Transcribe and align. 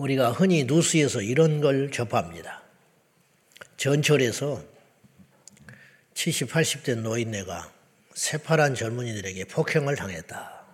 우리가 0.00 0.32
흔히 0.32 0.64
뉴스에서 0.64 1.20
이런 1.20 1.60
걸 1.60 1.90
접합니다. 1.90 2.62
전철에서 3.76 4.62
70, 6.14 6.50
80대 6.50 6.96
노인네가 6.96 7.70
새파란 8.14 8.74
젊은이들에게 8.74 9.44
폭행을 9.44 9.96
당했다. 9.96 10.64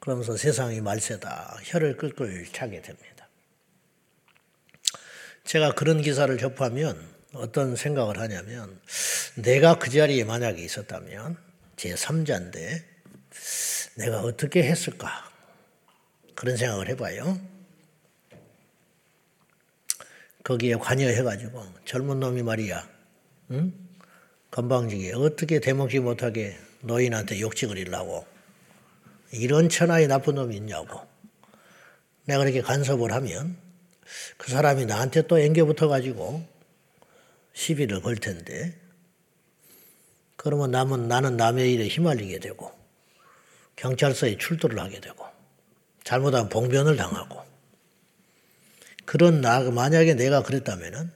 그러면서 0.00 0.36
세상이 0.36 0.80
말세다. 0.80 1.58
혀를 1.62 1.96
끌끌 1.96 2.46
차게 2.52 2.82
됩니다. 2.82 3.28
제가 5.44 5.72
그런 5.72 6.00
기사를 6.00 6.36
접하면 6.38 7.00
어떤 7.34 7.76
생각을 7.76 8.18
하냐면 8.18 8.80
내가 9.36 9.78
그 9.78 9.90
자리에 9.90 10.24
만약에 10.24 10.62
있었다면 10.62 11.36
제 11.76 11.94
3자인데 11.94 12.82
내가 13.96 14.20
어떻게 14.20 14.62
했을까? 14.62 15.30
그런 16.34 16.56
생각을 16.56 16.88
해봐요. 16.88 17.51
거기에 20.44 20.74
관여해가지고 20.76 21.64
젊은 21.84 22.20
놈이 22.20 22.42
말이야, 22.42 22.88
응? 23.52 23.72
건방지게 24.50 25.12
어떻게 25.14 25.60
대먹지 25.60 26.00
못하게 26.00 26.58
노인한테 26.80 27.40
욕지거리려고 27.40 28.26
이런 29.32 29.68
천하의 29.68 30.08
나쁜 30.08 30.34
놈이 30.34 30.54
있냐고 30.56 31.00
내가 32.24 32.40
그렇게 32.40 32.60
간섭을 32.60 33.12
하면 33.12 33.56
그 34.36 34.50
사람이 34.50 34.86
나한테 34.86 35.26
또 35.26 35.38
앵겨 35.38 35.64
붙어가지고 35.64 36.46
시비를 37.54 38.02
걸 38.02 38.16
텐데 38.16 38.78
그러면 40.36 40.70
남은 40.70 41.08
나는 41.08 41.36
남의 41.36 41.72
일에 41.72 41.88
휘말리게 41.88 42.40
되고 42.40 42.72
경찰서에 43.76 44.36
출두를 44.36 44.78
하게 44.78 45.00
되고 45.00 45.24
잘못하면 46.04 46.48
봉변을 46.48 46.96
당하고 46.96 47.51
그런 49.04 49.40
나 49.40 49.60
만약에 49.60 50.14
내가 50.14 50.42
그랬다면은 50.42 51.10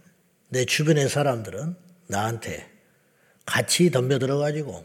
내 0.49 0.65
주변의 0.65 1.09
사람들은 1.09 1.77
나한테 2.09 2.71
같이 3.45 3.91
덤벼 3.91 4.19
들어 4.19 4.39
가지고 4.39 4.85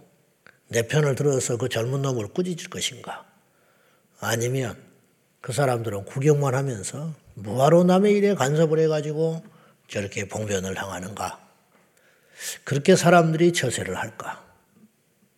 내 0.67 0.87
편을 0.87 1.15
들어서 1.15 1.57
그 1.57 1.69
젊은 1.69 2.01
놈을 2.01 2.29
꾸짖을 2.29 2.69
것인가? 2.69 3.25
아니면 4.19 4.77
그 5.41 5.51
사람들은 5.53 6.05
구경만 6.05 6.55
하면서 6.55 7.13
뭐하러 7.33 7.83
남의 7.83 8.13
일에 8.13 8.35
간섭을 8.35 8.79
해가지고 8.79 9.43
저렇게 9.87 10.27
봉변을 10.27 10.75
당하는가? 10.75 11.39
그렇게 12.63 12.95
사람들이 12.95 13.53
처세를 13.53 13.97
할까? 13.97 14.43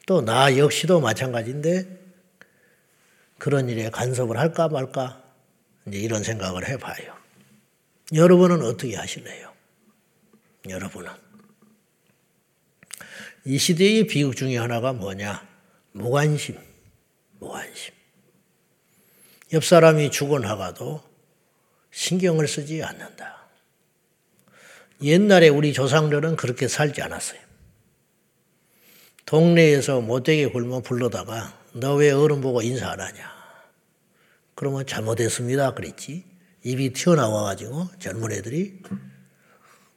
또 0.05 0.21
나 0.21 0.57
역시도 0.57 0.99
마찬가지인데 0.99 1.87
그런 3.39 3.69
일에 3.69 3.89
간섭을 3.89 4.37
할까 4.37 4.67
말까? 4.67 5.23
이제 5.87 5.97
이런 5.97 6.23
생각을 6.23 6.67
해봐요. 6.67 7.22
여러분은 8.13 8.61
어떻게 8.63 8.95
하실래요? 8.95 9.51
여러분은. 10.69 11.11
이 13.45 13.57
시대의 13.57 14.07
비극 14.07 14.35
중에 14.35 14.57
하나가 14.57 14.93
뭐냐? 14.93 15.45
무관심. 15.91 16.57
무관심. 17.39 17.93
옆 19.53 19.63
사람이 19.65 20.11
죽어나가도 20.11 21.03
신경을 21.91 22.47
쓰지 22.47 22.83
않는다. 22.83 23.47
옛날에 25.01 25.49
우리 25.49 25.73
조상들은 25.73 26.37
그렇게 26.37 26.67
살지 26.67 27.01
않았어요. 27.01 27.39
동네에서 29.25 30.01
못되게 30.01 30.47
굴면 30.47 30.83
불러다가 30.83 31.59
너 31.73 31.95
왜 31.95 32.11
어른 32.11 32.41
보고 32.41 32.61
인사 32.61 32.91
안 32.91 32.99
하냐? 33.01 33.33
그러면 34.55 34.85
잘못했습니다. 34.85 35.73
그랬지. 35.73 36.32
입이 36.63 36.93
튀어나와가지고 36.93 37.89
젊은 37.99 38.31
애들이 38.31 38.81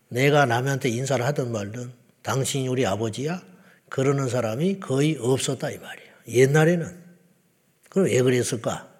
내가 0.08 0.46
남한테 0.46 0.88
인사를 0.88 1.24
하든 1.24 1.52
말든 1.52 1.92
당신이 2.22 2.68
우리 2.68 2.84
아버지야? 2.86 3.42
그러는 3.88 4.28
사람이 4.28 4.80
거의 4.80 5.16
없었다 5.20 5.70
이 5.70 5.78
말이에요. 5.78 6.12
옛날에는. 6.28 7.04
그럼 7.88 8.08
왜 8.08 8.20
그랬을까? 8.20 8.92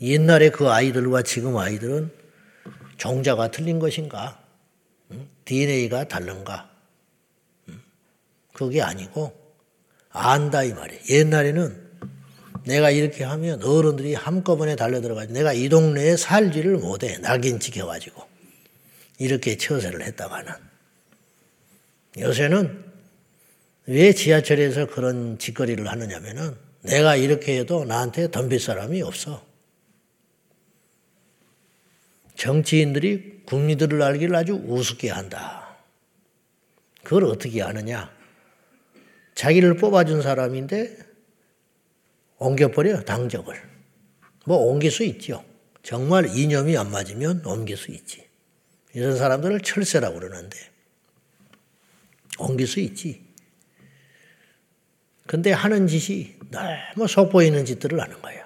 옛날에 0.00 0.48
그 0.50 0.70
아이들과 0.70 1.22
지금 1.22 1.58
아이들은 1.58 2.10
종자가 2.96 3.50
틀린 3.50 3.78
것인가? 3.78 4.42
DNA가 5.44 6.08
다른가? 6.08 6.70
그게 8.54 8.82
아니고 8.82 9.38
안다 10.10 10.62
이 10.62 10.72
말이에요. 10.72 11.02
옛날에는 11.10 11.89
내가 12.64 12.90
이렇게 12.90 13.24
하면 13.24 13.62
어른들이 13.62 14.14
한꺼번에 14.14 14.76
달려들어가지고 14.76 15.32
내가 15.34 15.52
이 15.52 15.68
동네에 15.68 16.16
살지를 16.16 16.78
못해. 16.78 17.18
낙인 17.18 17.60
찍혀가지고. 17.60 18.22
이렇게 19.18 19.56
처세를 19.56 20.02
했다가는. 20.02 20.52
요새는 22.18 22.84
왜 23.86 24.12
지하철에서 24.12 24.86
그런 24.86 25.38
짓거리를 25.38 25.86
하느냐면은 25.86 26.54
내가 26.82 27.16
이렇게 27.16 27.58
해도 27.58 27.84
나한테 27.84 28.30
덤빌 28.30 28.60
사람이 28.60 29.02
없어. 29.02 29.44
정치인들이 32.36 33.42
국민들을 33.44 34.00
알기를 34.00 34.34
아주 34.34 34.54
우습게 34.54 35.10
한다. 35.10 35.76
그걸 37.02 37.24
어떻게 37.24 37.62
아느냐? 37.62 38.10
자기를 39.34 39.76
뽑아준 39.76 40.22
사람인데 40.22 41.09
옮겨버려, 42.40 43.02
당적을. 43.02 43.54
뭐 44.46 44.56
옮길 44.56 44.90
수 44.90 45.04
있죠. 45.04 45.44
정말 45.82 46.26
이념이 46.26 46.76
안 46.76 46.90
맞으면 46.90 47.42
옮길 47.44 47.76
수 47.76 47.92
있지. 47.92 48.26
이런 48.92 49.16
사람들을 49.16 49.60
철새라고 49.60 50.18
그러는데 50.18 50.58
옮길 52.38 52.66
수 52.66 52.80
있지. 52.80 53.24
근데 55.26 55.52
하는 55.52 55.86
짓이 55.86 56.34
너무 56.50 57.06
속보이는 57.06 57.64
짓들을 57.64 58.00
하는 58.00 58.20
거예요. 58.20 58.44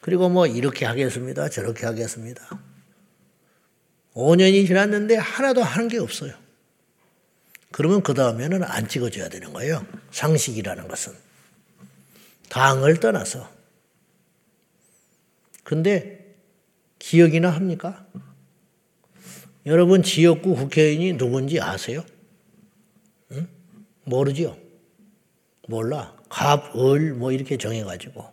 그리고 0.00 0.28
뭐 0.28 0.46
이렇게 0.46 0.86
하겠습니다. 0.86 1.48
저렇게 1.48 1.86
하겠습니다. 1.86 2.62
5년이 4.14 4.66
지났는데 4.66 5.16
하나도 5.16 5.62
하는 5.62 5.88
게 5.88 5.98
없어요. 5.98 6.34
그러면 7.72 8.02
그 8.02 8.14
다음에는 8.14 8.62
안 8.62 8.86
찍어줘야 8.86 9.28
되는 9.28 9.52
거예요. 9.52 9.84
상식이라는 10.10 10.88
것은. 10.88 11.27
당을 12.50 13.00
떠나서. 13.00 13.48
근데 15.64 16.36
기억이나 16.98 17.50
합니까? 17.50 18.06
여러분 19.66 20.02
지역구 20.02 20.54
국회의원이 20.54 21.18
누군지 21.18 21.60
아세요? 21.60 22.02
응? 23.32 23.48
모르죠? 24.04 24.56
몰라. 25.68 26.16
갑, 26.28 26.74
을, 26.76 27.14
뭐 27.14 27.32
이렇게 27.32 27.58
정해가지고. 27.58 28.24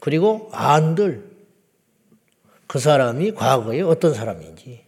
그리고 0.00 0.50
안들, 0.52 1.30
그 2.66 2.78
사람이 2.78 3.32
과거에 3.32 3.80
어떤 3.82 4.14
사람인지. 4.14 4.84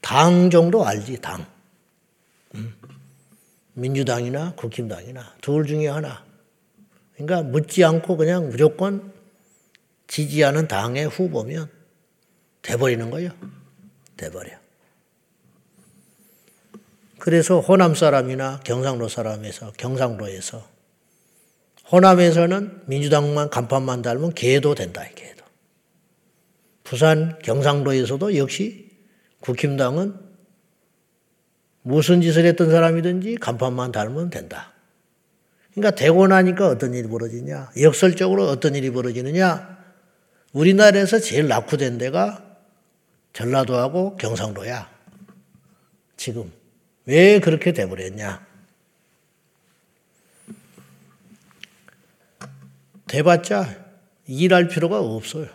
당 0.00 0.50
정도 0.50 0.84
알지, 0.84 1.20
당. 1.20 1.46
응? 2.56 2.74
민주당이나 3.74 4.54
국힘당이나 4.56 5.34
둘 5.40 5.66
중에 5.66 5.86
하나. 5.86 6.24
그러니까 7.20 7.42
묻지 7.42 7.84
않고 7.84 8.16
그냥 8.16 8.48
무조건 8.48 9.12
지지하는 10.06 10.68
당의 10.68 11.06
후보면 11.06 11.68
돼버리는 12.62 13.10
거예요. 13.10 13.30
돼버려. 14.16 14.50
그래서 17.18 17.60
호남 17.60 17.94
사람이나 17.94 18.60
경상도 18.64 19.08
사람에서 19.08 19.72
경상도에서 19.76 20.66
호남에서는 21.92 22.82
민주당만 22.86 23.50
간판만 23.50 24.00
달면 24.00 24.32
개도 24.32 24.74
된다. 24.74 25.04
개도. 25.14 25.44
부산 26.82 27.38
경상도에서도 27.40 28.36
역시 28.36 28.90
국힘당은 29.40 30.14
무슨 31.82 32.22
짓을 32.22 32.46
했던 32.46 32.70
사람이든지 32.70 33.36
간판만 33.36 33.92
달면 33.92 34.30
된다. 34.30 34.72
그러니까 35.74 35.94
되고 35.94 36.26
나니까 36.26 36.68
어떤 36.68 36.94
일이 36.94 37.08
벌어지냐? 37.08 37.70
역설적으로 37.80 38.48
어떤 38.48 38.74
일이 38.74 38.90
벌어지느냐? 38.90 39.78
우리나라에서 40.52 41.20
제일 41.20 41.48
낙후된 41.48 41.98
데가 41.98 42.44
전라도하고 43.32 44.16
경상도야. 44.16 44.90
지금. 46.16 46.52
왜 47.06 47.40
그렇게 47.40 47.72
돼버렸냐? 47.72 48.46
돼봤자 53.06 53.76
일할 54.26 54.68
필요가 54.68 55.00
없어요. 55.00 55.48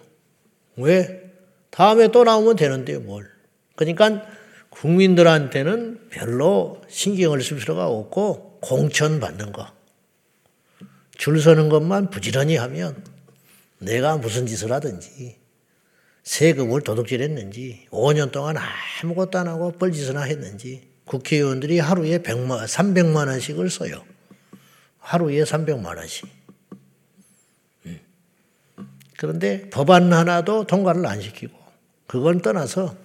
왜? 0.78 1.32
다음에 1.70 2.10
또 2.10 2.24
나오면 2.24 2.56
되는데 2.56 2.98
뭘. 2.98 3.30
그러니까 3.76 4.26
국민들한테는 4.70 6.10
별로 6.10 6.82
신경을 6.90 7.42
쓸 7.42 7.58
필요가 7.58 7.88
없고 7.88 8.60
공천 8.62 9.20
받는 9.20 9.52
거. 9.52 9.68
줄 11.18 11.42
서는 11.42 11.70
것만 11.70 12.10
부지런히 12.10 12.58
하면 12.58 13.04
내가 13.80 14.18
무슨 14.18 14.46
짓을 14.46 14.72
하든지 14.72 15.38
세금을 16.24 16.82
도둑질했는지 16.82 17.88
5년 17.92 18.32
동안 18.32 18.56
아무것도 18.58 19.38
안 19.38 19.48
하고 19.48 19.72
뻘짓이나 19.72 20.24
했는지 20.24 20.90
국회의원들이 21.06 21.80
하루에 21.80 22.18
100만, 22.18 22.66
300만 22.66 23.28
원씩을 23.28 23.70
써요. 23.70 24.04
하루에 24.98 25.44
300만 25.44 25.98
원씩. 25.98 26.28
음. 27.86 28.00
그런데 29.18 29.70
법안 29.70 30.12
하나도 30.12 30.66
통과를 30.66 31.06
안 31.06 31.22
시키고 31.22 31.56
그건 32.08 32.42
떠나서 32.42 32.98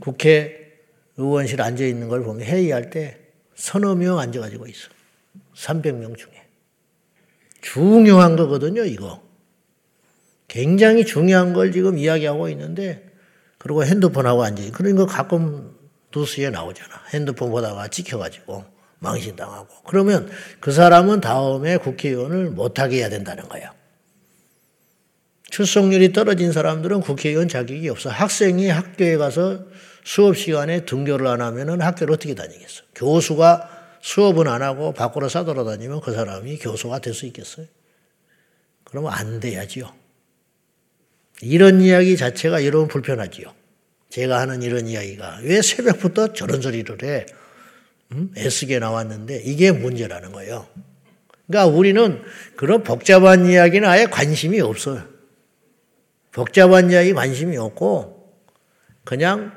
국회 0.00 0.61
의원실 1.16 1.60
앉아 1.60 1.84
있는 1.84 2.08
걸 2.08 2.22
보면 2.22 2.42
회의할 2.44 2.90
때 2.90 3.18
서너 3.54 3.94
명 3.94 4.18
앉아가지고 4.18 4.66
있어. 4.66 4.88
300명 5.54 6.16
중에. 6.16 6.32
중요한 7.60 8.36
거거든요, 8.36 8.84
이거. 8.84 9.22
굉장히 10.48 11.04
중요한 11.06 11.52
걸 11.52 11.72
지금 11.72 11.96
이야기하고 11.98 12.48
있는데, 12.50 13.10
그리고 13.58 13.84
핸드폰하고 13.84 14.42
앉아. 14.42 14.62
거 14.72 15.06
가끔 15.06 15.76
뉴스에 16.14 16.50
나오잖아. 16.50 16.90
핸드폰 17.14 17.50
보다가 17.50 17.88
찍혀가지고 17.88 18.64
망신당하고. 18.98 19.68
그러면 19.86 20.30
그 20.60 20.72
사람은 20.72 21.20
다음에 21.20 21.76
국회의원을 21.76 22.50
못하게 22.50 22.98
해야 22.98 23.08
된다는 23.08 23.48
거야. 23.48 23.72
출석률이 25.50 26.12
떨어진 26.12 26.50
사람들은 26.52 27.00
국회의원 27.00 27.48
자격이 27.48 27.88
없어. 27.88 28.08
학생이 28.08 28.68
학교에 28.68 29.16
가서 29.16 29.64
수업 30.04 30.36
시간에 30.36 30.84
등교를 30.84 31.26
안 31.26 31.40
하면 31.40 31.80
학교를 31.80 32.14
어떻게 32.14 32.34
다니겠어? 32.34 32.82
교수가 32.94 33.98
수업은 34.00 34.48
안 34.48 34.62
하고 34.62 34.92
밖으로 34.92 35.28
싸돌아다니면 35.28 36.00
그 36.00 36.12
사람이 36.12 36.58
교수가 36.58 36.98
될 36.98 37.14
수 37.14 37.26
있겠어요? 37.26 37.66
그러면 38.84 39.12
안 39.12 39.40
돼야지요. 39.40 39.92
이런 41.40 41.80
이야기 41.80 42.16
자체가 42.16 42.64
여러분 42.64 42.88
불편하지요. 42.88 43.52
제가 44.10 44.40
하는 44.40 44.62
이런 44.62 44.86
이야기가 44.86 45.40
왜 45.42 45.62
새벽부터 45.62 46.32
저런 46.34 46.60
소리를 46.60 47.02
해? 47.02 47.26
음? 48.12 48.32
애쓰게 48.36 48.78
나왔는데 48.78 49.42
이게 49.44 49.72
문제라는 49.72 50.32
거예요. 50.32 50.66
그러니까 51.46 51.74
우리는 51.74 52.22
그런 52.56 52.82
복잡한 52.82 53.46
이야기는 53.46 53.88
아예 53.88 54.04
관심이 54.06 54.60
없어요. 54.60 55.04
복잡한 56.32 56.90
이야기 56.90 57.14
관심이 57.14 57.56
없고 57.56 58.32
그냥 59.04 59.52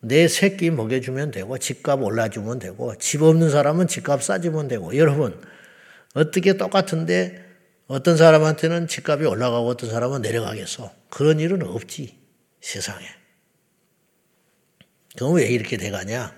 내 0.00 0.28
새끼 0.28 0.70
먹여주면 0.70 1.30
되고 1.30 1.58
집값 1.58 2.02
올라주면 2.02 2.58
되고 2.58 2.96
집 2.96 3.22
없는 3.22 3.50
사람은 3.50 3.86
집값 3.86 4.22
싸주면 4.22 4.68
되고. 4.68 4.96
여러분 4.96 5.40
어떻게 6.14 6.56
똑같은데 6.56 7.44
어떤 7.86 8.16
사람한테는 8.16 8.88
집값이 8.88 9.26
올라가고 9.26 9.68
어떤 9.68 9.90
사람은 9.90 10.22
내려가겠어? 10.22 10.92
그런 11.10 11.40
일은 11.40 11.62
없지 11.62 12.18
세상에. 12.60 13.04
그럼 15.16 15.34
왜 15.34 15.46
이렇게 15.48 15.76
돼가냐? 15.76 16.32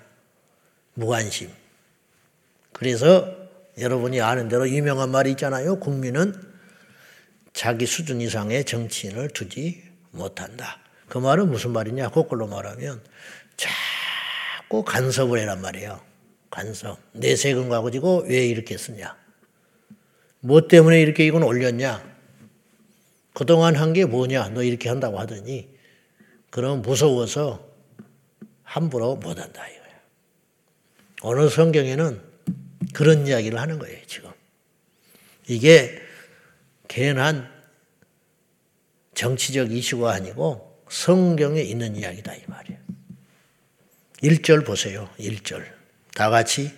무관심. 0.95 1.51
그래서 2.73 3.37
여러분이 3.79 4.21
아는 4.21 4.49
대로 4.49 4.69
유명한 4.69 5.11
말이 5.11 5.31
있잖아요. 5.33 5.79
국민은 5.79 6.35
자기 7.53 7.87
수준 7.87 8.21
이상의 8.21 8.65
정치인을 8.65 9.29
두지 9.29 9.83
못한다. 10.11 10.79
그 11.09 11.19
말은 11.19 11.51
무슨 11.51 11.73
말이냐? 11.73 12.11
거꾸로 12.11 12.47
말하면 12.47 13.03
자꾸 13.63 14.85
간섭을 14.85 15.39
해란 15.39 15.61
말이에요. 15.61 16.01
간섭. 16.51 16.99
내 17.13 17.37
세금 17.37 17.69
가지고 17.69 18.25
왜 18.27 18.47
이렇게 18.47 18.77
쓰냐? 18.77 19.17
뭐 20.41 20.67
때문에 20.69 21.01
이렇게 21.01 21.25
이건 21.27 21.43
올렸냐? 21.43 22.13
그동안 23.33 23.77
한 23.77 23.93
게 23.93 24.05
뭐냐? 24.05 24.51
너 24.51 24.63
이렇게 24.63 24.89
한다고 24.89 25.19
하더니, 25.19 25.69
그럼 26.51 26.83
무서워서 26.83 27.67
함부로 28.63 29.17
못 29.17 29.39
한다 29.39 29.67
이거예요. 29.67 29.97
어느 31.23 31.49
성경에는 31.49 32.21
그런 32.93 33.27
이야기를 33.27 33.59
하는 33.59 33.79
거예요, 33.79 33.99
지금. 34.07 34.31
이게 35.49 35.99
괜한 36.89 37.51
정치적 39.15 39.73
이슈가 39.73 40.13
아니고 40.13 40.83
성경에 40.91 41.63
있는 41.63 41.97
이야기다 41.97 42.35
이 42.35 42.43
말이에요. 42.47 42.82
1절 44.23 44.65
보세요. 44.65 45.09
1절. 45.19 45.65
다 46.15 46.31
같이 46.31 46.71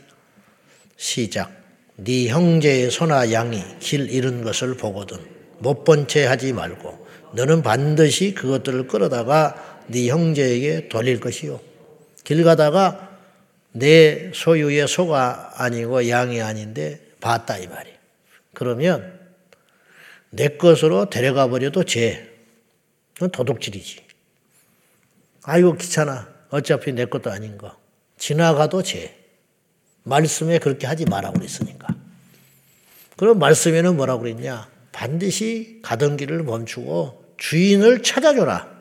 시작. 0.97 1.53
네 1.97 2.29
형제의 2.29 2.91
소나 2.91 3.31
양이 3.33 3.63
길 3.79 4.11
잃은 4.11 4.43
것을 4.43 4.77
보거든 4.77 5.19
못 5.59 5.85
본 5.85 6.09
채 6.09 6.25
하지 6.25 6.53
말고 6.53 7.07
너는 7.35 7.63
반드시 7.63 8.35
그것들을 8.35 8.89
끌어다가 8.89 9.85
네 9.89 10.09
형제에게 10.09 10.89
돌릴 10.89 11.21
것이요. 11.21 11.61
길 12.25 12.43
가다가 12.43 13.17
내 13.73 14.31
소유의 14.33 14.89
소가 14.89 15.53
아니고 15.57 16.09
양이 16.09 16.41
아닌데 16.41 17.01
봤다 17.21 17.59
이 17.59 17.67
말이에요. 17.67 17.97
그러면 18.55 19.21
내 20.31 20.49
것으로 20.49 21.11
데려가 21.11 21.49
버려도 21.49 21.85
죄. 21.85 22.31
그건 23.15 23.31
도둑질이지. 23.31 24.05
아이고 25.43 25.77
귀찮아. 25.77 26.34
어차피 26.55 26.93
내 26.93 27.07
것도 27.07 27.33
아닌 27.33 27.59
거. 27.59 27.77
지나가도 28.17 28.85
죄. 28.85 29.13
말씀에 30.05 30.61
그렇게 30.61 30.87
하지 30.87 31.05
말라고 31.05 31.35
그랬으니까. 31.35 31.89
그럼 33.17 33.41
말씀에는 33.41 33.97
뭐라고 33.97 34.23
그랬냐? 34.23 34.69
반드시 34.93 35.81
가던 35.83 36.17
길을 36.17 36.45
멈추고 36.45 37.35
주인을 37.39 38.05
찾아줘라. 38.05 38.73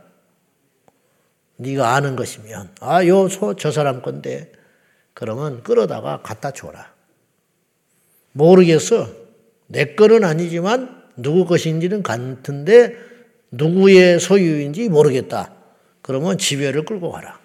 네가 1.58 1.96
아는 1.96 2.16
것이면 2.16 2.76
아, 2.80 3.04
요 3.08 3.28
소 3.28 3.56
저 3.56 3.72
사람 3.72 4.04
건데 4.04 4.52
그러면 5.16 5.64
끌어다가 5.64 6.22
갖다 6.22 6.52
줘라. 6.52 6.94
모르겠어. 8.34 9.10
내 9.66 9.96
거는 9.96 10.24
아니지만 10.26 11.04
누구 11.16 11.46
것인지는 11.48 12.04
같은데 12.04 12.96
누구의 13.50 14.20
소유인지 14.20 14.90
모르겠다. 14.90 15.54
그러면 16.04 16.38
지배를 16.38 16.86
끌고 16.86 17.12
가라. 17.12 17.43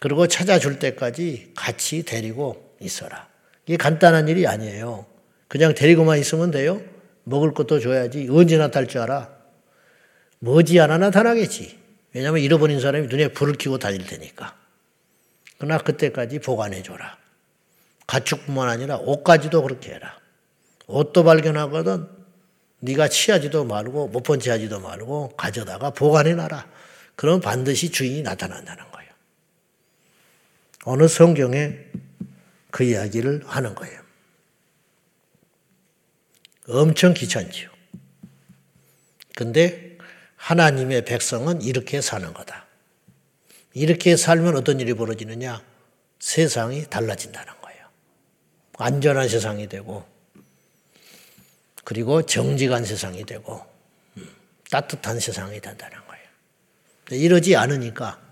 그리고 0.00 0.26
찾아줄 0.26 0.78
때까지 0.78 1.52
같이 1.56 2.04
데리고 2.04 2.74
있어라. 2.80 3.28
이게 3.66 3.76
간단한 3.76 4.28
일이 4.28 4.46
아니에요. 4.46 5.06
그냥 5.48 5.74
데리고만 5.74 6.18
있으면 6.18 6.50
돼요? 6.50 6.80
먹을 7.24 7.52
것도 7.52 7.80
줘야지. 7.80 8.28
언제 8.30 8.56
나타날 8.56 8.88
줄 8.88 9.00
알아? 9.00 9.30
머지않아 10.38 10.98
나타나겠지. 10.98 11.78
왜냐하면 12.14 12.40
잃어버린 12.40 12.80
사람이 12.80 13.08
눈에 13.08 13.28
불을 13.28 13.54
켜고 13.58 13.78
다닐 13.78 14.06
테니까. 14.06 14.56
그러나 15.58 15.78
그때까지 15.78 16.38
보관해줘라. 16.38 17.18
가축뿐만 18.06 18.68
아니라 18.68 18.96
옷까지도 18.98 19.62
그렇게 19.62 19.92
해라. 19.92 20.18
옷도 20.86 21.24
발견하거든 21.24 22.08
네가 22.80 23.08
취하지도 23.08 23.64
말고 23.64 24.08
못본 24.08 24.40
체하지도 24.40 24.80
말고 24.80 25.30
가져다가 25.36 25.90
보관해놔라. 25.90 26.66
그럼 27.16 27.40
반드시 27.40 27.90
주인이 27.90 28.22
나타난다는 28.22 28.84
어느 30.88 31.06
성경에 31.06 31.76
그 32.70 32.82
이야기를 32.82 33.42
하는 33.44 33.74
거예요. 33.74 34.00
엄청 36.66 37.12
귀찮지요. 37.12 37.68
근데 39.34 39.98
하나님의 40.36 41.04
백성은 41.04 41.60
이렇게 41.60 42.00
사는 42.00 42.32
거다. 42.32 42.66
이렇게 43.74 44.16
살면 44.16 44.56
어떤 44.56 44.80
일이 44.80 44.94
벌어지느냐? 44.94 45.62
세상이 46.20 46.86
달라진다는 46.88 47.52
거예요. 47.60 47.86
안전한 48.78 49.28
세상이 49.28 49.68
되고, 49.68 50.06
그리고 51.84 52.22
정직한 52.22 52.86
세상이 52.86 53.24
되고, 53.24 53.62
음, 54.16 54.26
따뜻한 54.70 55.20
세상이 55.20 55.60
된다는 55.60 55.98
거예요. 56.06 56.24
이러지 57.10 57.56
않으니까 57.56 58.27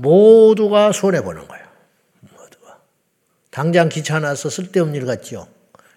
모두가 0.00 0.92
손해보는 0.92 1.46
거예요. 1.46 1.66
모두가. 2.20 2.80
당장 3.50 3.88
귀찮아서 3.88 4.48
쓸데없는 4.48 4.94
일 4.94 5.06
같지요. 5.06 5.46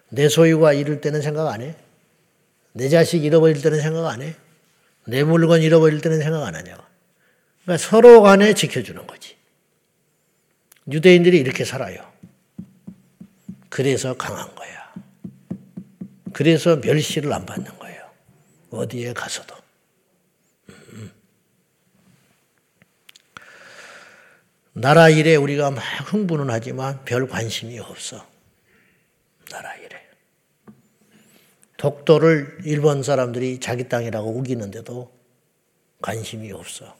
내 0.10 0.28
소유가 0.28 0.74
잃을 0.74 1.02
때는 1.02 1.22
생각 1.22 1.48
안 1.48 1.62
해? 1.62 1.76
내 2.74 2.90
자식 2.90 3.24
잃어버릴 3.24 3.62
때는 3.62 3.82
생각 3.82 4.08
안 4.08 4.22
해? 4.22 4.36
내 5.06 5.24
물건 5.24 5.62
잃어버릴 5.62 6.02
때는 6.02 6.22
생각 6.22 6.44
안 6.44 6.56
하냐고. 6.56 6.84
그러니까 7.64 7.88
서로 7.88 8.22
간에 8.22 8.54
지켜주는 8.54 9.08
거지. 9.08 9.38
유대인들이 10.92 11.38
이렇게 11.38 11.64
살아요. 11.64 12.12
그래서 13.70 14.16
강한 14.16 14.54
거야. 14.54 14.94
그래서 16.34 16.76
멸시를 16.76 17.32
안 17.32 17.46
받는 17.46 17.80
거예요. 17.80 18.04
어디에 18.72 19.14
가서도. 19.14 19.63
나라 24.74 25.08
일에 25.08 25.36
우리가 25.36 25.70
막 25.70 25.82
흥분은 26.12 26.50
하지만 26.50 27.06
별 27.06 27.28
관심이 27.28 27.78
없어. 27.80 28.28
나라 29.52 29.76
이래. 29.76 30.02
독도를 31.78 32.60
일본 32.64 33.04
사람들이 33.04 33.60
자기 33.60 33.88
땅이라고 33.88 34.30
우기는데도 34.32 35.14
관심이 36.02 36.52
없어. 36.52 36.98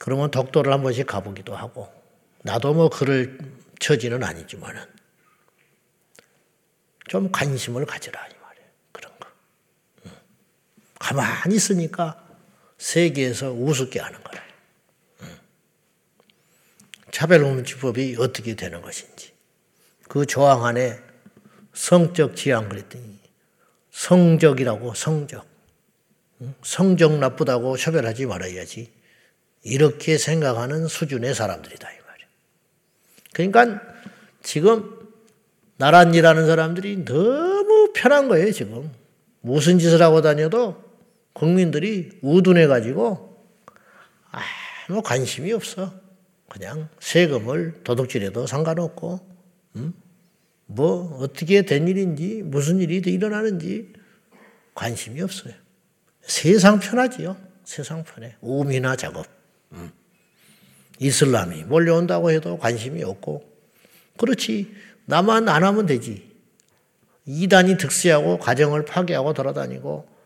그러면 0.00 0.30
독도를 0.30 0.72
한 0.72 0.82
번씩 0.82 1.06
가보기도 1.06 1.54
하고, 1.54 1.88
나도 2.42 2.74
뭐 2.74 2.88
그럴 2.88 3.38
처지는 3.78 4.24
아니지만은, 4.24 4.82
좀 7.06 7.30
관심을 7.30 7.84
가져라, 7.86 8.26
이 8.26 8.32
말이에요. 8.42 8.68
그런 8.92 9.12
거. 9.20 9.28
가만히 10.98 11.54
있으니까 11.56 12.29
세계에서 12.80 13.52
우습게 13.52 14.00
하는 14.00 14.18
거라. 14.24 14.42
차별금지법이 17.10 18.16
어떻게 18.18 18.56
되는 18.56 18.80
것인지. 18.80 19.32
그 20.08 20.24
조항 20.26 20.64
안에 20.64 20.98
성적 21.74 22.34
지향 22.34 22.68
그랬더니 22.68 23.18
성적이라고 23.92 24.94
성적. 24.94 25.46
성적 26.62 27.18
나쁘다고 27.18 27.76
차별하지 27.76 28.26
말아야지. 28.26 28.90
이렇게 29.62 30.16
생각하는 30.16 30.88
수준의 30.88 31.34
사람들이다 31.34 31.90
이 31.90 31.96
말이야. 32.06 32.26
그러니까 33.34 33.82
지금 34.42 34.98
나란 35.76 36.14
일하는 36.14 36.46
사람들이 36.46 37.04
너무 37.04 37.92
편한 37.94 38.28
거예요 38.28 38.50
지금. 38.52 38.90
무슨 39.42 39.78
짓을 39.78 40.00
하고 40.00 40.22
다녀도 40.22 40.89
국민들이 41.40 42.10
우둔해 42.20 42.66
가지고 42.66 43.42
아무 44.30 45.00
관심이 45.00 45.50
없어. 45.54 45.90
그냥 46.50 46.90
세금을 46.98 47.80
도둑질해도 47.82 48.46
상관없고, 48.46 49.20
음? 49.76 49.94
뭐 50.66 51.16
어떻게 51.18 51.62
된 51.62 51.88
일인지 51.88 52.42
무슨 52.44 52.78
일이 52.78 52.96
일어나는지 52.98 53.90
관심이 54.74 55.22
없어요. 55.22 55.54
세상 56.20 56.78
편하지요. 56.78 57.38
세상 57.64 58.04
편해. 58.04 58.36
우미나 58.42 58.96
작업. 58.96 59.24
음. 59.72 59.90
이슬람이 60.98 61.64
몰려온다고 61.64 62.32
해도 62.32 62.58
관심이 62.58 63.02
없고, 63.02 63.50
그렇지. 64.18 64.74
나만 65.06 65.48
안 65.48 65.64
하면 65.64 65.86
되지. 65.86 66.30
이단이 67.24 67.78
득세하고 67.78 68.38
가정을 68.38 68.84
파괴하고 68.84 69.32
돌아다니고, 69.32 70.19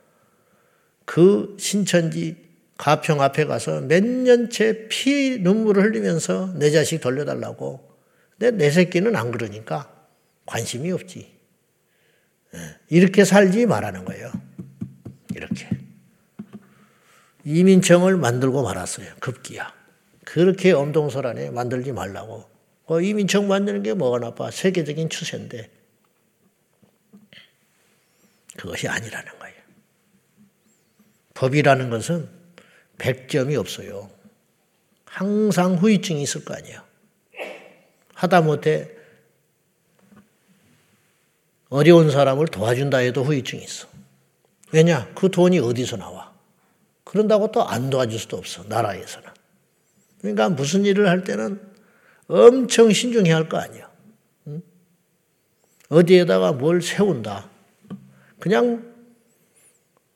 그 1.04 1.56
신천지 1.58 2.36
가평 2.76 3.20
앞에 3.22 3.44
가서 3.44 3.80
몇 3.82 4.04
년째 4.04 4.88
피 4.88 5.38
눈물을 5.40 5.82
흘리면서 5.82 6.54
내 6.56 6.70
자식 6.70 7.00
돌려달라고. 7.00 7.96
근데 8.38 8.56
내 8.56 8.70
새끼는 8.70 9.14
안 9.16 9.30
그러니까 9.30 9.90
관심이 10.46 10.90
없지. 10.90 11.34
예, 12.54 12.58
이렇게 12.88 13.24
살지 13.24 13.66
말라는 13.66 14.04
거예요. 14.04 14.32
이렇게. 15.34 15.68
이민청을 17.44 18.16
만들고 18.16 18.62
말았어요. 18.62 19.14
급기야. 19.20 19.72
그렇게 20.24 20.72
엄동설 20.72 21.26
안에 21.26 21.50
만들지 21.50 21.92
말라고. 21.92 22.44
어, 22.86 23.00
이민청 23.00 23.48
만드는 23.48 23.82
게 23.82 23.94
뭐가 23.94 24.18
나빠? 24.18 24.50
세계적인 24.50 25.10
추세인데. 25.10 25.70
그것이 28.56 28.88
아니라는 28.88 29.38
거예요. 29.38 29.43
법이라는 31.34 31.90
것은 31.90 32.28
100점이 32.98 33.58
없어요. 33.58 34.10
항상 35.04 35.74
후유증이 35.74 36.22
있을 36.22 36.44
거 36.44 36.54
아니에요. 36.54 36.80
하다못해 38.14 38.90
어려운 41.68 42.10
사람을 42.10 42.46
도와준다 42.48 42.98
해도 42.98 43.24
후유증이 43.24 43.62
있어. 43.64 43.88
왜냐? 44.72 45.10
그 45.14 45.30
돈이 45.30 45.58
어디서 45.58 45.96
나와? 45.96 46.32
그런다고 47.04 47.50
또 47.52 47.62
안 47.62 47.90
도와줄 47.90 48.18
수도 48.18 48.36
없어. 48.36 48.64
나라에서는. 48.64 49.28
그러니까 50.20 50.48
무슨 50.48 50.84
일을 50.84 51.08
할 51.08 51.22
때는 51.24 51.60
엄청 52.28 52.90
신중해야 52.92 53.36
할 53.36 53.48
거 53.48 53.58
아니야. 53.58 53.90
응? 54.46 54.62
어디에다가 55.90 56.52
뭘 56.52 56.80
세운다. 56.80 57.50
그냥 58.38 58.93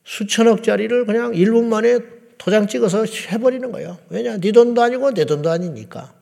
수천억짜리를 0.08 1.04
그냥 1.04 1.32
1분 1.32 1.64
만에 1.64 1.98
도장 2.38 2.66
찍어서 2.66 3.04
해버리는 3.04 3.70
거예요. 3.70 3.98
왜냐? 4.08 4.38
네 4.38 4.52
돈도 4.52 4.80
아니고 4.80 5.12
내 5.12 5.26
돈도 5.26 5.50
아니니까. 5.50 6.14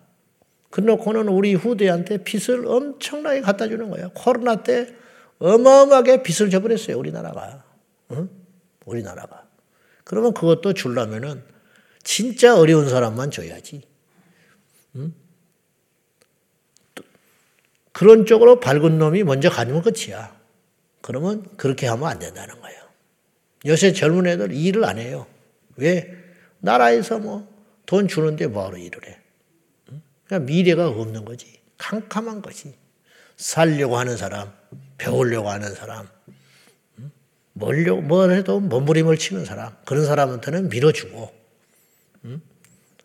그놓고는 0.70 1.28
우리 1.28 1.54
후대한테 1.54 2.24
빚을 2.24 2.66
엄청나게 2.66 3.42
갖다 3.42 3.68
주는 3.68 3.88
거예요. 3.88 4.10
코로나 4.12 4.64
때 4.64 4.92
어마어마하게 5.38 6.24
빚을 6.24 6.50
져버렸어요. 6.50 6.98
우리나라가. 6.98 7.62
응? 8.10 8.28
우리나라가. 8.84 9.46
그러면 10.02 10.34
그것도 10.34 10.72
줄라면은 10.72 11.44
진짜 12.02 12.58
어려운 12.58 12.88
사람만 12.88 13.30
줘야지. 13.30 13.82
응? 14.96 15.14
그런 17.92 18.26
쪽으로 18.26 18.58
밝은 18.58 18.98
놈이 18.98 19.22
먼저 19.22 19.48
가면 19.48 19.82
끝이야. 19.82 20.36
그러면 21.02 21.44
그렇게 21.56 21.86
하면 21.86 22.08
안 22.08 22.18
된다는 22.18 22.60
거예요. 22.60 22.85
요새 23.66 23.92
젊은 23.92 24.26
애들 24.26 24.52
일을 24.52 24.84
안 24.84 24.98
해요. 24.98 25.26
왜? 25.76 26.14
나라에서 26.60 27.18
뭐 27.18 27.56
돈 27.86 28.08
주는데 28.08 28.48
뭐하러 28.48 28.76
일을 28.76 29.08
해? 29.08 29.18
그냥 30.26 30.44
미래가 30.44 30.88
없는 30.88 31.24
거지. 31.24 31.60
캄캄한 31.78 32.42
거지. 32.42 32.74
살려고 33.36 33.96
하는 33.96 34.16
사람, 34.16 34.52
배우려고 34.98 35.50
하는 35.50 35.72
사람, 35.74 36.08
뭘려, 37.52 37.96
뭘 37.96 38.32
해도 38.32 38.60
몸부림을 38.60 39.18
치는 39.18 39.44
사람, 39.44 39.74
그런 39.84 40.04
사람한테는 40.04 40.68
밀어주고, 40.68 41.32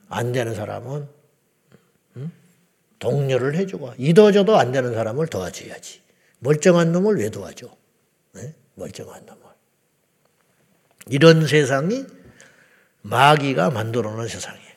안 0.09 0.31
되는 0.31 0.55
사람은 0.55 1.07
동료를 2.99 3.55
해주고, 3.55 3.93
이도저도 3.97 4.57
안 4.57 4.71
되는 4.71 4.93
사람을 4.93 5.27
도와줘야지. 5.27 6.01
멀쩡한 6.39 6.91
놈을 6.91 7.17
왜 7.17 7.29
도와줘? 7.29 7.67
네? 8.33 8.55
멀쩡한 8.75 9.25
놈을. 9.25 9.41
이런 11.07 11.47
세상이 11.47 12.05
마귀가 13.01 13.71
만들어 13.71 14.11
놓은 14.11 14.27
세상이에요. 14.27 14.71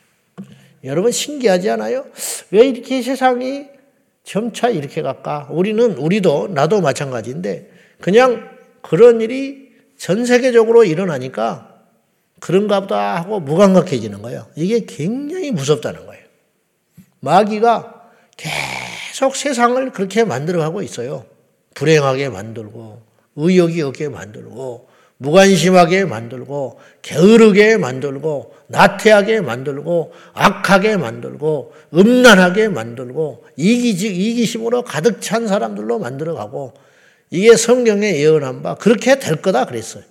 여러분 0.85 1.13
신기하지 1.13 1.71
않아요? 1.71 2.07
왜 2.51 2.67
이렇게 2.67 3.03
세상이 3.03 3.67
점차 4.23 4.69
이렇게 4.69 5.03
갈까? 5.03 5.49
우리는 5.51 5.93
우리도 5.97 6.49
나도 6.49 6.81
마찬가지인데 6.81 7.71
그냥 8.01 8.51
그런 8.83 9.21
일이 9.21 9.73
전 9.97 10.27
세계적으로 10.27 10.85
일어나니까 10.85 11.75
그런가 12.41 12.81
보다 12.81 13.17
하고 13.17 13.41
무감각해지는 13.41 14.21
거예요. 14.23 14.47
이게 14.57 14.85
굉장히 14.87 15.51
무섭다는 15.51 16.05
거예요. 16.07 16.25
마귀가 17.21 18.11
계속 18.37 19.37
세상을 19.37 19.93
그렇게 19.93 20.25
만들어 20.25 20.61
가고 20.61 20.83
있어요. 20.83 21.25
불행하게 21.75 22.29
만들고 22.29 23.03
의욕이 23.37 23.81
없게 23.83 24.09
만들고 24.09 24.89
무관심하게 25.25 26.05
만들고 26.05 26.79
게으르게 27.03 27.79
만들고 27.79 28.55
나태하게 28.67 29.41
만들고 29.41 30.13
악하게 30.35 30.99
만들고 30.99 31.73
음란하게 31.95 32.69
만들고 32.69 33.45
이기지 33.57 34.07
이기심으로 34.07 34.83
가득 34.83 35.21
찬 35.21 35.49
사람들로 35.49 35.99
만들어가고 35.99 36.75
이게 37.31 37.57
성경에 37.57 38.17
예언한 38.21 38.63
바 38.63 38.75
그렇게 38.75 39.19
될 39.19 39.37
거다 39.37 39.65
그랬어요. 39.65 40.05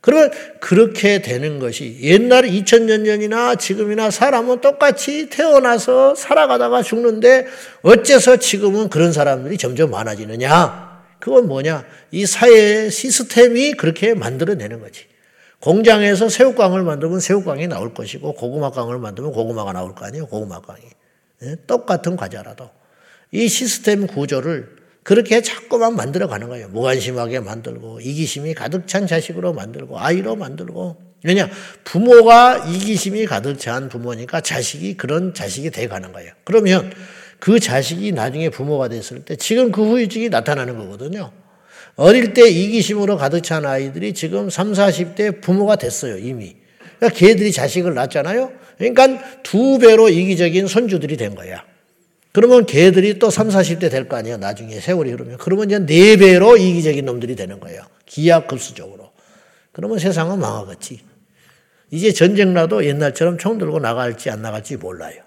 그러면 0.00 0.30
그렇게 0.60 1.22
되는 1.22 1.58
것이 1.58 1.98
옛날 2.02 2.44
2000년 2.44 3.04
전이나 3.04 3.56
지금이나 3.56 4.10
사람은 4.10 4.60
똑같이 4.60 5.28
태어나서 5.28 6.14
살아가다가 6.14 6.82
죽는데 6.82 7.46
어째서 7.82 8.36
지금은 8.36 8.90
그런 8.90 9.12
사람들이 9.12 9.58
점점 9.58 9.90
많아지느냐? 9.90 10.87
그건 11.20 11.48
뭐냐? 11.48 11.84
이 12.10 12.26
사회의 12.26 12.90
시스템이 12.90 13.72
그렇게 13.72 14.14
만들어내는 14.14 14.80
거지. 14.80 15.06
공장에서 15.60 16.28
새우깡을 16.28 16.82
만들면 16.82 17.20
새우깡이 17.20 17.66
나올 17.66 17.92
것이고 17.92 18.34
고구마깡을 18.34 18.98
만들면 18.98 19.32
고구마가 19.32 19.72
나올 19.72 19.94
거 19.94 20.04
아니에요. 20.04 20.26
고구마깡이. 20.26 20.82
네? 21.40 21.56
똑같은 21.66 22.16
과자라도. 22.16 22.70
이 23.32 23.48
시스템 23.48 24.06
구조를 24.06 24.76
그렇게 25.02 25.40
자꾸만 25.42 25.96
만들어 25.96 26.28
가는 26.28 26.48
거예요. 26.48 26.68
무관심하게 26.68 27.40
만들고 27.40 28.00
이기심이 28.00 28.54
가득 28.54 28.86
찬 28.86 29.06
자식으로 29.06 29.52
만들고 29.54 29.98
아이로 29.98 30.36
만들고 30.36 30.96
왜냐 31.24 31.48
부모가 31.84 32.66
이기심이 32.66 33.26
가득 33.26 33.58
찬 33.58 33.88
부모니까 33.88 34.40
자식이 34.40 34.96
그런 34.96 35.34
자식이 35.34 35.70
돼 35.70 35.88
가는 35.88 36.12
거예요. 36.12 36.32
그러면 36.44 36.92
그 37.38 37.60
자식이 37.60 38.12
나중에 38.12 38.48
부모가 38.48 38.88
됐을 38.88 39.24
때 39.24 39.36
지금 39.36 39.70
그 39.70 39.82
후유증이 39.84 40.28
나타나는 40.28 40.76
거거든요. 40.78 41.32
어릴 41.96 42.32
때 42.32 42.48
이기심으로 42.48 43.16
가득 43.16 43.42
찬 43.42 43.64
아이들이 43.66 44.14
지금 44.14 44.50
3, 44.50 44.72
40대 44.72 45.40
부모가 45.40 45.76
됐어요, 45.76 46.16
이미. 46.18 46.56
그러니까 46.98 47.18
걔들이 47.18 47.52
자식을 47.52 47.94
낳잖아요. 47.94 48.52
그러니까 48.78 49.42
두 49.42 49.78
배로 49.78 50.08
이기적인 50.08 50.66
손주들이 50.68 51.16
된 51.16 51.34
거야. 51.34 51.64
그러면 52.32 52.66
걔들이 52.66 53.18
또 53.18 53.30
3, 53.30 53.48
40대 53.48 53.90
될 53.90 54.08
거 54.08 54.16
아니에요. 54.16 54.36
나중에 54.36 54.78
세월이 54.78 55.10
흐르면. 55.10 55.38
그러면 55.38 55.66
이제 55.66 55.78
4배로 56.16 56.60
이기적인 56.60 57.04
놈들이 57.04 57.34
되는 57.34 57.58
거예요. 57.58 57.82
기하급수적으로. 58.06 59.10
그러면 59.72 59.98
세상은 59.98 60.38
망하겠지. 60.38 61.00
이제 61.90 62.12
전쟁 62.12 62.54
나도 62.54 62.84
옛날처럼 62.84 63.38
총 63.38 63.58
들고 63.58 63.80
나갈지 63.80 64.30
안 64.30 64.42
나갈지 64.42 64.76
몰라요. 64.76 65.22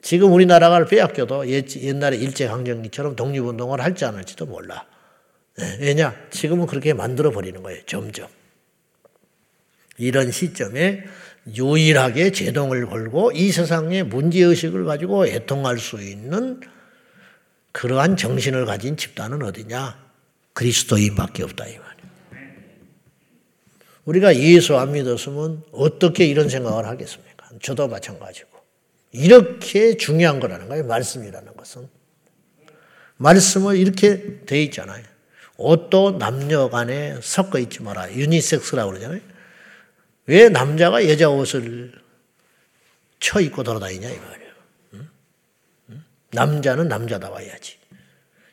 지금 0.00 0.32
우리나라가 0.32 0.84
빼앗겨도 0.84 1.48
옛날에 1.48 2.16
일제강점기처럼 2.16 3.16
독립운동을 3.16 3.80
할지 3.80 4.04
안 4.04 4.14
할지도 4.16 4.46
몰라. 4.46 4.86
네, 5.56 5.76
왜냐? 5.80 6.14
지금은 6.30 6.66
그렇게 6.66 6.92
만들어 6.92 7.30
버리는 7.30 7.60
거예요. 7.62 7.82
점점. 7.86 8.28
이런 9.96 10.30
시점에 10.30 11.04
유일하게 11.56 12.30
제동을 12.30 12.86
걸고 12.86 13.32
이 13.32 13.50
세상의 13.50 14.04
문제의식을 14.04 14.84
가지고 14.84 15.26
애통할 15.26 15.78
수 15.78 16.00
있는 16.00 16.60
그러한 17.72 18.16
정신을 18.16 18.66
가진 18.66 18.96
집단은 18.96 19.42
어디냐? 19.42 19.98
그리스도인밖에 20.52 21.42
없다 21.42 21.66
이. 21.66 21.88
우리가 24.04 24.34
예수 24.36 24.76
안 24.78 24.92
믿었으면 24.92 25.64
어떻게 25.70 26.24
이런 26.24 26.48
생각을 26.48 26.86
하겠습니까? 26.86 27.50
저도 27.60 27.88
마찬가지고. 27.88 28.57
이렇게 29.12 29.96
중요한 29.96 30.40
거라는 30.40 30.68
거예요. 30.68 30.84
말씀이라는 30.84 31.56
것은. 31.56 31.88
말씀을 33.16 33.76
이렇게 33.76 34.40
돼 34.46 34.62
있잖아요. 34.64 35.02
옷도 35.56 36.18
남녀 36.18 36.68
간에 36.68 37.16
섞어 37.20 37.58
있지 37.58 37.82
마라. 37.82 38.12
유니섹스라고 38.12 38.90
그러잖아요. 38.90 39.20
왜 40.26 40.48
남자가 40.48 41.08
여자 41.08 41.28
옷을 41.28 41.92
쳐 43.18 43.40
입고 43.40 43.64
돌아다니냐 43.64 44.08
이 44.08 44.18
말이에요. 44.18 44.48
남자는 46.32 46.88
남자다워야지. 46.88 47.78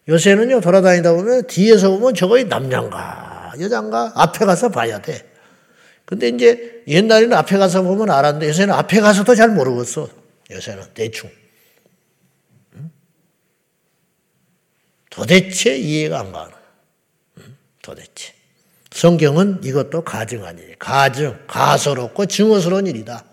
요새는요 0.08 0.62
돌아다니다 0.62 1.14
보면 1.14 1.48
뒤에서 1.48 1.92
보면 1.92 2.14
저거 2.14 2.42
남자인가 2.44 3.54
여자인가 3.60 4.14
앞에 4.16 4.46
가서 4.46 4.70
봐야 4.70 5.02
돼. 5.02 5.32
근데 6.06 6.30
이제 6.30 6.84
옛날에는 6.88 7.34
앞에 7.34 7.58
가서 7.58 7.82
보면 7.82 8.10
알았는데 8.10 8.48
요새는 8.48 8.74
앞에 8.74 9.02
가서도 9.02 9.36
잘 9.36 9.50
모르겠어. 9.50 10.08
요새는 10.52 10.94
대충. 10.94 11.30
도대체 15.10 15.78
이해가 15.78 16.20
안 16.20 16.32
가는. 16.32 16.54
도대체. 17.82 18.34
성경은 18.92 19.64
이것도 19.64 20.04
가증 20.04 20.46
아니에요. 20.46 20.76
가증, 20.80 21.38
가소롭고 21.48 22.26
증오스러운 22.26 22.88
일이다. 22.88 23.26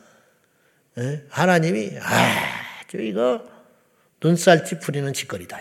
예? 0.98 1.24
하나님이 1.28 1.92
아주 2.00 3.00
이거 3.00 3.44
눈살찌 4.22 4.78
부리는 4.78 5.12
짓거리다. 5.12 5.60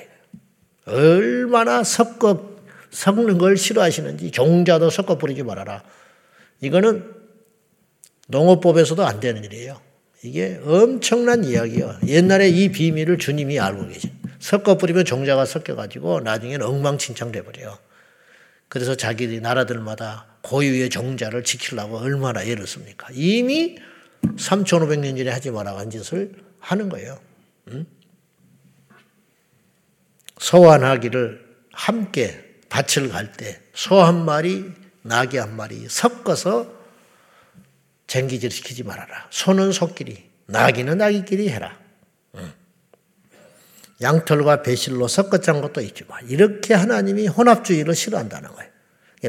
얼마나 0.85 1.83
섞어 1.83 2.51
섞는 2.91 3.37
걸 3.37 3.57
싫어하시는지 3.57 4.31
종자도 4.31 4.89
섞어 4.89 5.17
부리지 5.17 5.43
말아라. 5.43 5.83
이거는 6.59 7.15
농어법에서도 8.27 9.05
안 9.05 9.19
되는 9.19 9.43
일이에요. 9.43 9.81
이게 10.23 10.59
엄청난 10.63 11.43
이야기예요. 11.43 11.97
옛날에 12.07 12.49
이 12.49 12.69
비밀을 12.71 13.17
주님이 13.17 13.59
알고 13.59 13.87
계셔. 13.87 14.09
섞어 14.39 14.77
뿌리면 14.77 15.05
종자가 15.05 15.45
섞여 15.45 15.75
가지고 15.75 16.19
나중에는 16.21 16.65
엉망진창 16.65 17.31
돼 17.31 17.43
버려요. 17.43 17.77
그래서 18.67 18.95
자기들이 18.95 19.41
나라들마다 19.41 20.27
고유의 20.43 20.89
종자를 20.89 21.43
지키려고 21.43 21.97
얼마나 21.97 22.41
애를 22.43 22.65
씁니까? 22.67 23.07
이미 23.13 23.77
3,500년 24.37 25.17
전에 25.17 25.29
하지 25.29 25.51
말아간 25.51 25.89
짓을 25.89 26.31
하는 26.59 26.89
거예요. 26.89 27.19
응? 27.69 27.85
소환하기를 30.39 31.45
함께 31.71 32.43
밭을 32.69 33.09
갈 33.09 33.31
때 33.33 33.59
소 33.73 34.01
한 34.03 34.23
마리, 34.25 34.71
나귀 35.01 35.37
한 35.37 35.55
마리 35.55 35.87
섞어서 35.89 36.80
쟁기질 38.11 38.51
시키지 38.51 38.83
말아라. 38.83 39.27
소는 39.29 39.71
소끼리, 39.71 40.21
나귀는 40.47 40.97
나귀끼리 40.97 41.47
해라. 41.47 41.79
양털과 44.01 44.63
배실로 44.63 45.07
섞어 45.07 45.37
짠 45.37 45.61
것도 45.61 45.79
있지만 45.79 46.27
이렇게 46.27 46.73
하나님이 46.73 47.27
혼합주의를 47.27 47.95
싫어한다는 47.95 48.49
거예요. 48.49 48.69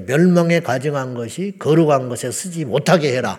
멸망에 0.04 0.60
가증한 0.60 1.14
것이 1.14 1.54
거룩한 1.60 2.08
것에 2.08 2.32
쓰지 2.32 2.64
못하게 2.64 3.16
해라. 3.16 3.38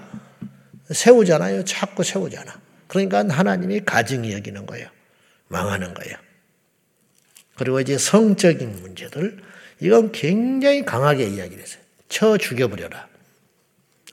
세우잖아요. 0.89 1.65
자꾸 1.65 2.05
세우잖아. 2.05 2.61
그러니까 2.87 3.25
하나님이 3.27 3.81
가증이 3.81 4.31
여기는 4.31 4.65
거예요. 4.65 4.87
망하는 5.49 5.93
거예요. 5.93 6.15
그리고 7.55 7.81
이제 7.81 7.97
성적인 7.97 8.81
문제들, 8.81 9.39
이건 9.81 10.13
굉장히 10.13 10.85
강하게 10.85 11.25
이야기를 11.25 11.61
했어요. 11.61 11.83
쳐 12.07 12.37
죽여버려라. 12.37 13.12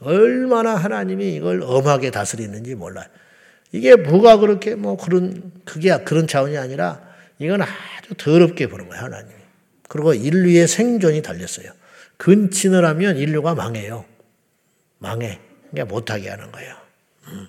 얼마나 0.01 0.75
하나님이 0.75 1.35
이걸 1.35 1.63
엄하게 1.63 2.11
다스리는지 2.11 2.75
몰라요. 2.75 3.07
이게 3.73 3.95
뭐가 3.97 4.39
그렇게 4.39 4.75
뭐 4.75 4.97
그런, 4.97 5.53
그게 5.65 5.97
그런 6.05 6.27
차원이 6.27 6.57
아니라 6.57 7.01
이건 7.39 7.63
아주 7.63 8.15
더럽게 8.17 8.67
보는 8.67 8.89
거예요, 8.89 9.05
하나님이. 9.05 9.35
그리고 9.89 10.15
인류의 10.15 10.69
생존이 10.69 11.23
달렸어요. 11.23 11.71
근친을 12.17 12.85
하면 12.85 13.17
인류가 13.17 13.55
망해요. 13.55 14.05
망해. 14.99 15.41
그러니까 15.71 15.95
못하게 15.95 16.29
하는 16.29 16.53
거예요. 16.53 16.77
음. 17.29 17.49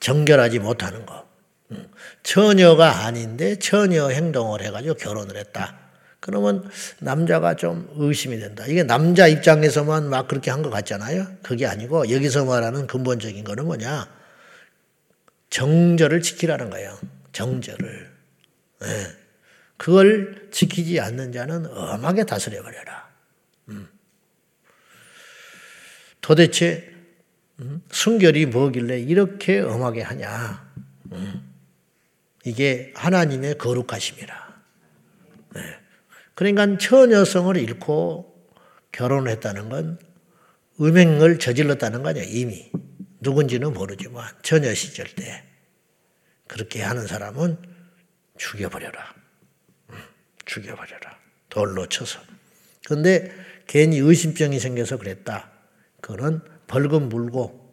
정결하지 0.00 0.58
못하는 0.58 1.06
거. 1.06 1.26
음. 1.70 1.88
처녀가 2.22 3.04
아닌데 3.04 3.56
처녀 3.58 4.08
행동을 4.08 4.62
해가지고 4.62 4.94
결혼을 4.94 5.36
했다. 5.36 5.83
그러면 6.24 6.66
남자가 7.00 7.54
좀 7.54 7.86
의심이 7.96 8.38
된다. 8.38 8.64
이게 8.66 8.82
남자 8.82 9.26
입장에서만 9.26 10.08
막 10.08 10.26
그렇게 10.26 10.50
한 10.50 10.62
것 10.62 10.70
같잖아요. 10.70 11.26
그게 11.42 11.66
아니고 11.66 12.10
여기서 12.10 12.46
말하는 12.46 12.86
근본적인 12.86 13.44
거는 13.44 13.66
뭐냐. 13.66 14.08
정절을 15.50 16.22
지키라는 16.22 16.70
거예요. 16.70 16.98
정절을. 17.32 18.10
네. 18.80 18.88
그걸 19.76 20.48
지키지 20.50 20.98
않는 20.98 21.32
자는 21.32 21.66
엄하게 21.66 22.24
다스려버려라. 22.24 23.08
음. 23.68 23.88
도대체 26.22 26.90
음? 27.60 27.82
순결이 27.90 28.46
뭐길래 28.46 28.98
이렇게 28.98 29.60
엄하게 29.60 30.00
하냐. 30.00 30.72
음. 31.12 31.52
이게 32.44 32.94
하나님의 32.96 33.58
거룩하심이라. 33.58 34.43
네. 36.34 36.52
그러니까 36.52 36.78
처녀성을 36.78 37.56
잃고 37.56 38.34
결혼을 38.92 39.30
했다는 39.32 39.68
건 39.68 39.98
음행을 40.80 41.38
저질렀다는 41.38 42.02
거 42.02 42.10
아니야, 42.10 42.24
이미. 42.24 42.70
누군지는 43.20 43.72
모르지만, 43.72 44.26
처녀 44.42 44.74
시절 44.74 45.06
때. 45.06 45.44
그렇게 46.46 46.82
하는 46.82 47.06
사람은 47.06 47.56
죽여버려라. 48.36 49.14
음, 49.90 49.96
죽여버려라. 50.44 51.18
돌로 51.48 51.86
쳐서. 51.86 52.20
근데 52.86 53.32
괜히 53.66 53.98
의심병이 53.98 54.58
생겨서 54.58 54.98
그랬다. 54.98 55.50
그거는 56.00 56.40
벌금 56.66 57.08
물고 57.08 57.72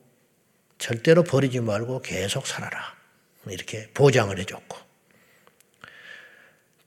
절대로 0.77 1.23
버리지 1.23 1.59
말고 1.59 2.01
계속 2.01 2.47
살아라. 2.47 2.95
이렇게 3.47 3.89
보장을 3.93 4.37
해줬고. 4.37 4.77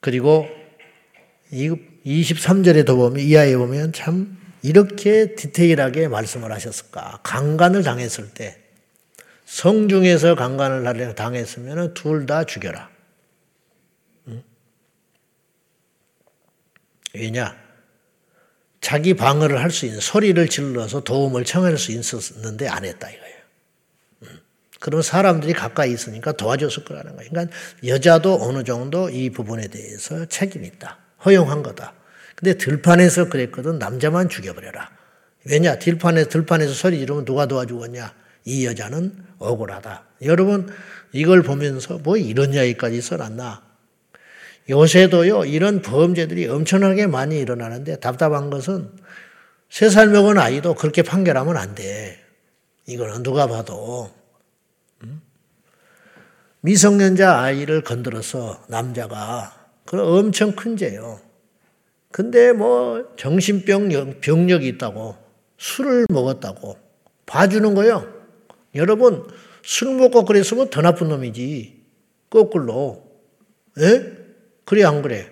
그리고 0.01 0.49
23절에도 1.55 2.97
보면, 2.97 3.25
이하에 3.25 3.57
보면 3.57 3.93
참 3.93 4.37
이렇게 4.63 5.35
디테일하게 5.35 6.09
말씀을 6.09 6.53
하셨을까. 6.53 7.21
강간을 7.23 7.83
당했을 7.83 8.31
때, 8.35 8.59
성중에서 9.47 10.35
강간을 10.35 11.15
당했으면 11.15 11.95
둘 11.95 12.27
다 12.27 12.45
죽여라. 12.45 12.91
왜냐? 17.15 17.57
자기 18.81 19.15
방어를 19.15 19.61
할 19.63 19.71
수 19.71 19.87
있는 19.87 20.01
소리를 20.01 20.49
질러서 20.49 21.05
도움을 21.05 21.45
청할 21.45 21.79
수 21.79 21.93
있었는데 21.93 22.69
안 22.69 22.85
했다 22.85 23.09
이거예요. 23.09 23.35
그럼 24.81 25.01
사람들이 25.01 25.53
가까이 25.53 25.93
있으니까 25.93 26.33
도와줬을 26.33 26.85
거라는 26.85 27.17
거예요. 27.17 27.31
그러니까 27.31 27.57
여자도 27.87 28.43
어느 28.43 28.65
정도 28.65 29.09
이 29.09 29.31
부분에 29.31 29.69
대해서 29.69 30.27
책임이 30.27 30.67
있다. 30.67 30.99
허용한 31.25 31.63
거다. 31.63 31.95
근데 32.37 32.57
들판에서 32.59 33.29
그랬거든. 33.29 33.79
남자만 33.79 34.29
죽여버려라. 34.29 34.91
왜냐? 35.47 35.79
들판에, 35.79 36.25
들판에서 36.25 36.73
소리 36.73 36.99
지르면 36.99 37.25
누가 37.25 37.47
도와주겠냐? 37.47 38.15
이 38.45 38.67
여자는 38.67 39.25
억울하다. 39.39 40.05
여러분, 40.23 40.69
이걸 41.13 41.43
보면서 41.43 41.99
뭐 41.99 42.17
이런 42.17 42.53
이야기까지 42.55 43.01
써놨나? 43.01 43.63
요새도요, 44.69 45.45
이런 45.45 45.83
범죄들이 45.83 46.49
엄청나게 46.49 47.07
많이 47.07 47.39
일어나는데 47.39 48.01
답답한 48.01 48.51
것은 48.51 48.91
세 49.71 49.91
살 49.91 50.09
먹은 50.09 50.39
아이도 50.39 50.75
그렇게 50.75 51.03
판결하면 51.03 51.57
안 51.57 51.75
돼. 51.75 52.23
이거는 52.87 53.23
누가 53.23 53.47
봐도 53.47 54.13
미성년자 56.61 57.41
아이를 57.41 57.83
건드려서 57.83 58.65
남자가 58.69 59.64
그 59.95 60.19
엄청 60.19 60.57
큰 60.57 60.77
죄요. 60.77 61.21
근데 62.11 62.53
뭐 62.53 63.15
정신병 63.17 64.19
병력이 64.21 64.67
있다고 64.67 65.17
술을 65.57 66.07
먹었다고 66.09 66.77
봐주는 67.27 67.75
거예요. 67.75 68.13
여러분 68.75 69.25
술 69.63 69.95
먹고 69.95 70.25
그랬으면 70.25 70.71
더 70.71 70.83
나쁜 70.83 71.09
놈이지. 71.09 71.81
거꾸로. 72.29 73.05
예? 73.79 74.13
그래 74.65 74.85
안 74.85 75.01
그래? 75.01 75.31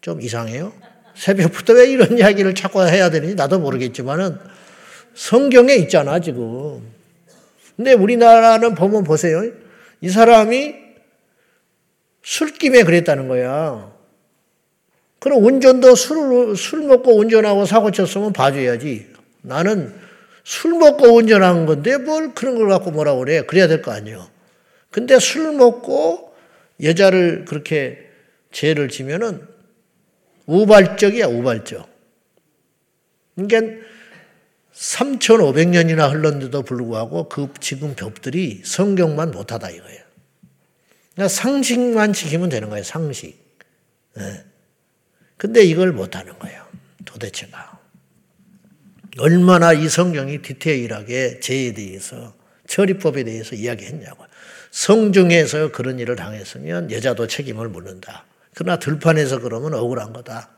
좀 0.00 0.22
이상해요. 0.22 0.72
새벽부터 1.14 1.74
왜 1.74 1.90
이런 1.90 2.16
이야기를 2.16 2.54
자꾸 2.54 2.82
해야 2.82 3.10
되는지 3.10 3.34
나도 3.34 3.58
모르겠지만은 3.58 4.38
성경에 5.14 5.74
있잖아 5.74 6.20
지금. 6.20 6.90
근데 7.76 7.92
우리나라는 7.92 8.74
보면 8.74 9.04
보세요. 9.04 9.42
이 10.00 10.08
사람이 10.08 10.74
술김에 12.22 12.84
그랬다는 12.84 13.28
거야. 13.28 13.92
그럼 15.18 15.44
운전도 15.44 15.94
술, 15.94 16.56
술 16.56 16.82
먹고 16.82 17.16
운전하고 17.16 17.64
사고 17.66 17.90
쳤으면 17.90 18.32
봐줘야지. 18.32 19.06
나는 19.42 19.94
술 20.44 20.72
먹고 20.78 21.06
운전한 21.16 21.66
건데 21.66 21.96
뭘 21.98 22.34
그런 22.34 22.56
걸 22.58 22.68
갖고 22.68 22.90
뭐라 22.90 23.14
그래. 23.14 23.42
그래야 23.42 23.68
될 23.68 23.82
거 23.82 23.92
아니에요. 23.92 24.28
근데 24.90 25.18
술 25.18 25.52
먹고 25.52 26.34
여자를 26.82 27.44
그렇게 27.44 27.98
죄를 28.50 28.88
지면은 28.88 29.46
우발적이야, 30.46 31.26
우발적. 31.26 31.88
그러니까 33.36 33.86
3,500년이나 34.74 36.10
흘렀는데도 36.10 36.62
불구하고 36.62 37.28
그 37.28 37.48
지금 37.60 37.94
법들이 37.94 38.62
성경만 38.64 39.30
못하다 39.30 39.70
이거예요. 39.70 40.01
그러니까 41.14 41.28
상식만 41.28 42.12
지키면 42.12 42.48
되는 42.48 42.68
거예요, 42.68 42.84
상식. 42.84 43.36
네. 44.16 44.44
근데 45.36 45.62
이걸 45.62 45.92
못하는 45.92 46.38
거예요, 46.38 46.64
도대체가. 47.04 47.80
얼마나 49.18 49.72
이 49.72 49.88
성경이 49.88 50.40
디테일하게 50.42 51.40
죄에 51.40 51.74
대해서, 51.74 52.34
처리법에 52.66 53.24
대해서 53.24 53.54
이야기했냐고. 53.54 54.24
성중에서 54.70 55.72
그런 55.72 55.98
일을 55.98 56.16
당했으면 56.16 56.90
여자도 56.90 57.26
책임을 57.26 57.68
묻는다. 57.68 58.24
그러나 58.54 58.78
들판에서 58.78 59.40
그러면 59.40 59.74
억울한 59.74 60.12
거다. 60.14 60.50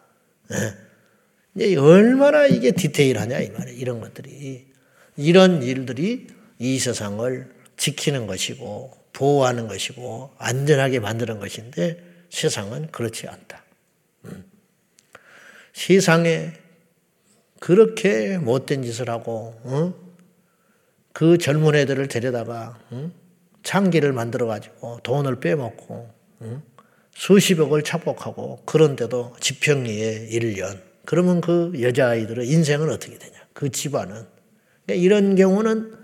네. 0.48 1.76
얼마나 1.76 2.46
이게 2.46 2.72
디테일하냐 2.72 3.40
이 3.40 3.50
말이에요. 3.50 3.78
이런 3.78 4.00
것들이 4.00 4.66
이런 5.16 5.62
일들이 5.62 6.26
이 6.58 6.78
세상을 6.78 7.54
지키는 7.76 8.26
것이고 8.26 9.03
보호하는 9.14 9.66
것이고 9.66 10.34
안전하게 10.36 11.00
만드는 11.00 11.40
것인데 11.40 12.04
세상은 12.28 12.88
그렇지 12.90 13.26
않다. 13.28 13.64
음. 14.26 14.44
세상에 15.72 16.52
그렇게 17.60 18.36
못된 18.36 18.82
짓을 18.82 19.08
하고 19.08 19.58
어? 19.62 19.94
그 21.12 21.38
젊은 21.38 21.74
애들을 21.74 22.08
데려다가 22.08 22.78
어? 22.90 23.10
창기를 23.62 24.12
만들어 24.12 24.46
가지고 24.46 24.98
돈을 25.02 25.40
빼먹고 25.40 26.10
어? 26.40 26.62
수십억을 27.14 27.82
착복하고 27.82 28.62
그런데도 28.66 29.36
지평리에 29.40 30.28
1년 30.30 30.80
그러면 31.04 31.40
그 31.40 31.72
여자아이들의 31.80 32.48
인생은 32.48 32.90
어떻게 32.90 33.18
되냐? 33.18 33.34
그 33.52 33.70
집안은. 33.70 34.26
그러니까 34.86 35.04
이런 35.04 35.36
경우는 35.36 35.94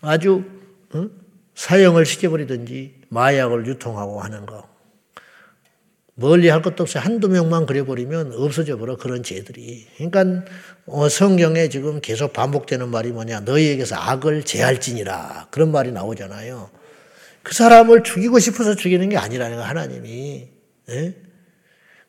아주 0.00 0.44
어? 0.94 1.08
사형을 1.54 2.06
시켜버리든지 2.06 3.02
마약을 3.08 3.66
유통하고 3.66 4.20
하는 4.20 4.46
거. 4.46 4.70
멀리 6.14 6.48
할 6.48 6.60
것도 6.62 6.82
없어요. 6.82 7.02
한두 7.02 7.28
명만 7.28 7.64
그려버리면 7.64 8.34
없어져 8.34 8.76
버려, 8.76 8.96
그런 8.96 9.22
죄들이. 9.22 9.86
그러니까 9.96 10.44
어, 10.86 11.08
성경에 11.08 11.68
지금 11.68 12.00
계속 12.00 12.32
반복되는 12.32 12.88
말이 12.88 13.10
뭐냐. 13.12 13.40
너희에게서 13.40 13.96
악을 13.96 14.44
제할지니라. 14.44 15.48
그런 15.50 15.72
말이 15.72 15.90
나오잖아요. 15.90 16.70
그 17.42 17.54
사람을 17.54 18.02
죽이고 18.02 18.38
싶어서 18.38 18.74
죽이는 18.74 19.08
게 19.08 19.16
아니라는 19.16 19.56
거, 19.56 19.62
하나님이. 19.62 20.48
예? 20.90 21.14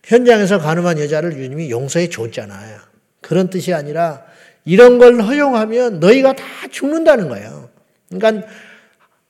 현장에서 0.04 0.60
가늠한 0.60 1.00
여자를 1.00 1.32
주님이 1.32 1.72
용서해 1.72 2.10
줬잖아요. 2.10 2.80
그런 3.22 3.50
뜻이 3.50 3.74
아니라 3.74 4.26
이런 4.66 4.98
걸 4.98 5.22
허용하면 5.22 6.00
너희가 6.00 6.36
다 6.36 6.44
죽는다는 6.70 7.30
거예요. 7.30 7.70
그러니까 8.10 8.48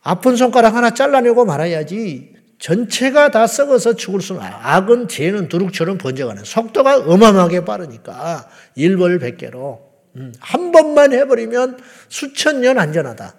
아픈 0.03 0.35
손가락 0.35 0.75
하나 0.75 0.91
잘라내고 0.91 1.45
말아야지 1.45 2.33
전체가 2.59 3.31
다 3.31 3.47
썩어서 3.47 3.95
죽을 3.95 4.21
수는 4.21 4.41
악은 4.41 5.07
죄는 5.07 5.49
두룩처럼 5.49 5.97
번져가는 5.97 6.43
속도가 6.43 6.99
어마어마하게 6.99 7.65
빠르니까 7.65 8.47
일벌백계로 8.75 9.93
음, 10.15 10.33
한 10.39 10.71
번만 10.71 11.11
해버리면 11.11 11.79
수천 12.07 12.61
년 12.61 12.77
안전하다. 12.77 13.35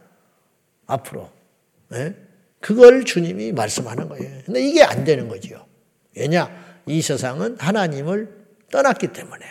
앞으로. 0.87 1.31
네? 1.89 2.15
그걸 2.61 3.05
주님이 3.05 3.53
말씀하는 3.53 4.09
거예요. 4.09 4.41
근데 4.45 4.67
이게 4.67 4.83
안 4.83 5.05
되는 5.05 5.29
거죠. 5.29 5.65
왜냐? 6.17 6.51
이 6.87 7.01
세상은 7.01 7.57
하나님을 7.59 8.29
떠났기 8.71 9.09
때문에 9.09 9.45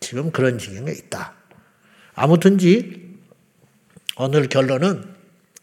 지금 0.00 0.30
그런 0.30 0.58
지경에 0.58 0.92
있다. 0.92 1.34
아무튼지 2.14 3.18
오늘 4.16 4.48
결론은 4.48 5.11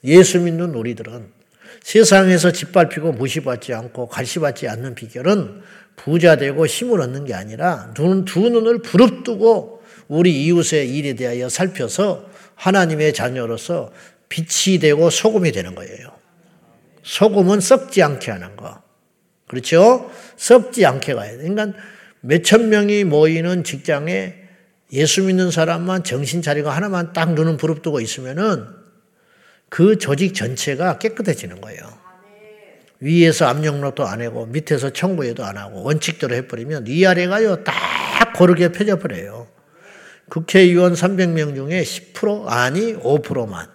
예수 0.04 0.40
믿는 0.40 0.74
우리들은 0.74 1.28
세상에서 1.82 2.52
짓밟히고 2.52 3.14
무시받지 3.14 3.74
않고 3.74 4.08
갈시받지 4.08 4.68
않는 4.68 4.96
비결은 4.96 5.62
부자 5.96 6.36
되고 6.36 6.66
힘을 6.66 7.02
얻는 7.02 7.26
게 7.26 7.34
아니라 7.34 7.94
눈, 7.94 8.26
두 8.26 8.50
눈을 8.50 8.82
부릅뜨고 8.82 9.84
우리 10.08 10.46
이웃의 10.46 10.90
일에 10.96 11.14
대하여 11.14 11.50
살펴서 11.50 12.30
하나님의 12.56 13.14
자녀로서 13.14 13.92
빛이 14.28 14.80
되고 14.80 15.10
소금이 15.10 15.52
되는 15.52 15.76
거예요. 15.76 16.12
소금은 17.04 17.60
썩지 17.60 18.04
않게 18.04 18.32
하는 18.32 18.56
거. 18.56 18.82
그렇죠? 19.48 20.12
썩지 20.38 20.86
않게 20.86 21.14
가야 21.14 21.38
돼. 21.38 21.38
그러니까 21.38 21.78
몇천 22.22 22.70
명이 22.70 23.04
모이는 23.06 23.64
직장에 23.64 24.36
예수 24.92 25.24
믿는 25.24 25.52
사람만 25.52 26.04
정신 26.04 26.42
차리고 26.42 26.70
하나만 26.70 27.14
딱 27.14 27.34
눈은 27.34 27.58
부릅뜨고 27.58 28.02
있으면은 28.02 28.79
그 29.70 29.98
조직 29.98 30.34
전체가 30.34 30.98
깨끗해지는 30.98 31.62
거예요. 31.62 31.82
위에서 33.00 33.46
압력록도 33.46 34.06
안 34.06 34.22
하고 34.22 34.46
밑에서 34.46 34.92
청구해도 34.92 35.46
안 35.46 35.58
하고 35.58 35.84
원칙대로 35.84 36.36
해버리면 36.36 36.86
위아래가요 36.86 37.64
딱 37.64 37.74
고르게 38.36 38.72
펴져버려요. 38.72 39.48
국회의원 40.30 40.94
300명 40.94 41.56
중에 41.56 41.82
10% 41.82 42.48
아니 42.48 42.94
5%만 42.94 43.68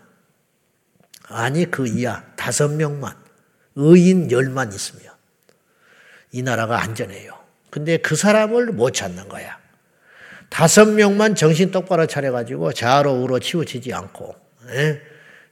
아니 1.28 1.70
그 1.70 1.86
이하 1.86 2.22
5명만 2.36 3.16
의인 3.76 4.28
10만 4.28 4.74
있으면 4.74 5.12
이 6.32 6.42
나라가 6.42 6.82
안전해요. 6.82 7.32
근데 7.70 7.96
그 7.96 8.14
사람을 8.14 8.66
못 8.66 8.92
찾는 8.92 9.28
거야. 9.28 9.58
다섯 10.48 10.86
명만 10.86 11.34
정신 11.34 11.72
똑바로 11.72 12.06
차려가지고 12.06 12.72
좌로 12.72 13.12
우로 13.14 13.40
치우치지 13.40 13.92
않고, 13.92 14.36
예? 14.70 15.00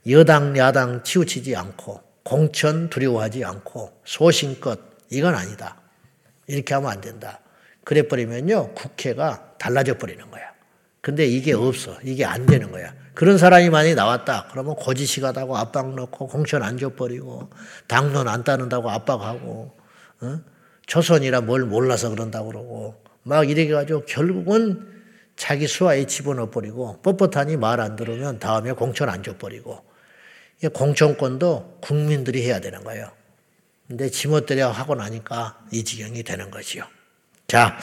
여당, 0.08 0.56
야당 0.56 1.02
치우치지 1.02 1.54
않고, 1.56 2.00
공천 2.24 2.90
두려워하지 2.90 3.44
않고, 3.44 4.00
소신껏, 4.04 4.78
이건 5.10 5.34
아니다. 5.34 5.80
이렇게 6.46 6.74
하면 6.74 6.90
안 6.90 7.00
된다. 7.00 7.40
그래 7.84 8.08
버리면요, 8.08 8.74
국회가 8.74 9.54
달라져 9.58 9.98
버리는 9.98 10.28
거야. 10.30 10.42
근데 11.00 11.26
이게 11.26 11.52
없어. 11.52 11.96
이게 12.04 12.24
안 12.24 12.46
되는 12.46 12.70
거야. 12.70 12.94
그런 13.14 13.36
사람이 13.38 13.70
많이 13.70 13.94
나왔다. 13.94 14.48
그러면 14.50 14.74
고지식하다고 14.76 15.56
압박 15.56 15.94
넣고 15.94 16.28
공천 16.28 16.62
안 16.62 16.78
줘버리고 16.78 17.50
당론 17.86 18.28
안 18.28 18.42
따른다고 18.44 18.88
압박하고 18.90 19.72
어? 20.20 20.40
조선이라 20.86 21.42
뭘 21.42 21.64
몰라서 21.64 22.08
그런다고 22.08 22.48
그러고 22.48 23.02
막 23.24 23.50
이래게 23.50 23.72
가지고 23.72 24.04
결국은 24.06 24.88
자기 25.36 25.66
수하에 25.66 26.06
집어넣어 26.06 26.50
버리고 26.50 27.00
뻣뻣하니 27.02 27.58
말 27.58 27.80
안 27.80 27.96
들으면 27.96 28.38
다음에 28.38 28.72
공천 28.72 29.08
안 29.08 29.22
줘버리고 29.22 29.80
공천권도 30.68 31.78
국민들이 31.80 32.42
해야 32.44 32.60
되는 32.60 32.82
거예요. 32.84 33.10
근데 33.88 34.08
지멋대로 34.08 34.68
하고 34.68 34.94
나니까 34.94 35.58
이 35.70 35.84
지경이 35.84 36.22
되는 36.22 36.50
거지요. 36.50 36.84
자, 37.48 37.78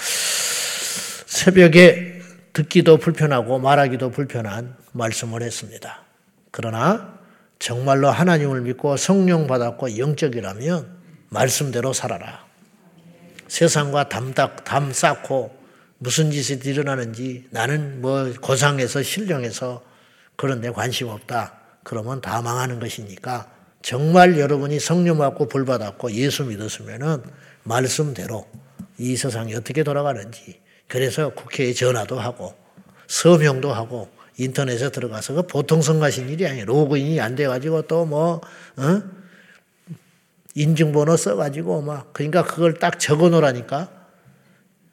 새벽에 1.28 2.22
듣기도 2.54 2.98
불편하고 2.98 3.60
말하기도 3.60 4.10
불편한 4.12 4.76
말씀을 4.94 5.44
했습니다. 5.44 6.04
그러나 6.52 7.20
정말로 7.60 8.10
하나님을 8.10 8.62
믿고 8.62 8.98
성령 8.98 9.46
받았고 9.46 9.98
영적이라면 9.98 10.98
말씀대로 11.30 11.94
살아라. 11.94 12.46
세상과 13.48 14.10
담닥, 14.10 14.64
담 14.64 14.92
쌓고 14.92 15.56
무슨 16.00 16.32
짓이 16.32 16.60
일어나는지 16.64 17.46
나는 17.52 18.02
뭐 18.02 18.34
고상해서 18.42 19.04
신령해서 19.04 19.84
그런 20.36 20.62
데 20.62 20.72
관심 20.72 21.10
없다. 21.10 21.59
그러면 21.84 22.22
다 22.22 22.42
망하는 22.42 22.80
것이니까 22.80 23.50
정말 23.82 24.38
여러분이 24.38 24.80
성령 24.80 25.18
받고 25.18 25.48
불 25.48 25.66
받았고 25.66 26.12
예수 26.12 26.44
믿었으면은 26.46 27.24
말씀대로 27.64 28.48
이 28.98 29.16
세상이 29.16 29.56
어떻게 29.56 29.84
돌아가는지 29.84 30.60
그래서 30.88 31.30
국회에 31.30 31.74
전화도 31.74 32.20
하고 32.20 32.54
서명도 33.08 33.74
하고 33.74 34.10
인터넷에 34.38 34.90
들어가서 34.90 35.34
그 35.34 35.42
보통 35.44 35.82
성가신 35.82 36.30
일이 36.30 36.48
아니에요. 36.48 36.66
로그인이 36.66 37.20
안 37.20 37.36
돼가지고 37.36 37.84
또뭐 37.84 38.42
어? 38.78 39.02
인증번호 40.56 41.16
써가지고 41.18 41.82
막 41.82 42.14
그러니까 42.14 42.44
그걸 42.44 42.74
딱 42.76 43.00
적어놓으라니까 43.00 43.90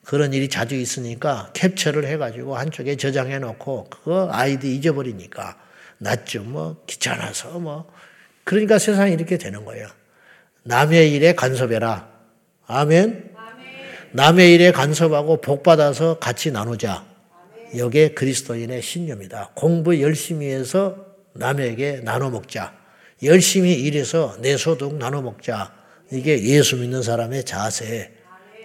그런 0.05 0.33
일이 0.33 0.49
자주 0.49 0.77
있으니까 0.77 1.51
캡처를 1.55 2.07
해가지고 2.07 2.57
한쪽에 2.57 2.97
저장해 2.97 3.39
놓고 3.41 3.91
그거 3.91 4.29
아이디 4.33 4.75
잊어버리니까 4.75 5.57
낫죠. 5.99 6.43
뭐 6.43 6.83
귀찮아서 6.87 7.59
뭐 7.59 7.91
그러니까 8.45 8.79
세상이 8.79 9.13
이렇게 9.13 9.39
되는 9.39 9.65
거예요. 9.65 9.89
남의 10.63 11.13
일에 11.13 11.35
간섭해라. 11.35 12.09
아멘. 12.67 13.35
남의 14.13 14.55
일에 14.55 14.73
간섭하고 14.73 15.41
복 15.41 15.63
받아서 15.63 16.19
같이 16.19 16.51
나누자. 16.51 17.05
여기에 17.77 18.11
그리스도인의 18.11 18.83
신념이다. 18.83 19.51
공부 19.55 20.01
열심히 20.01 20.47
해서 20.47 21.07
남에게 21.35 22.01
나눠 22.03 22.31
먹자. 22.31 22.75
열심히 23.23 23.75
일해서 23.75 24.37
내 24.41 24.57
소득 24.57 24.95
나눠 24.97 25.23
먹자. 25.23 25.73
이게 26.13 26.43
예수 26.45 26.77
믿는 26.77 27.03
사람의 27.03 27.45
자세. 27.45 28.13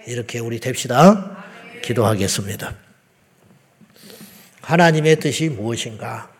이렇게 0.06 0.38
우리 0.38 0.58
됩시다. 0.60 1.44
기도하겠습니다. 1.82 2.74
하나님의 4.60 5.16
뜻이 5.16 5.48
무엇인가? 5.48 6.31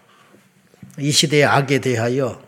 이 0.98 1.11
시대의 1.11 1.44
악에 1.44 1.78
대하여 1.81 2.42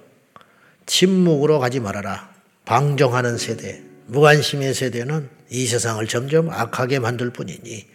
침묵으로 0.86 1.58
가지 1.58 1.80
말아라. 1.80 2.30
방종하는 2.64 3.38
세대, 3.38 3.82
무관심의 4.06 4.74
세대는 4.74 5.28
이 5.50 5.66
세상을 5.66 6.06
점점 6.08 6.50
악하게 6.50 6.98
만들 6.98 7.30
뿐이니 7.30 7.86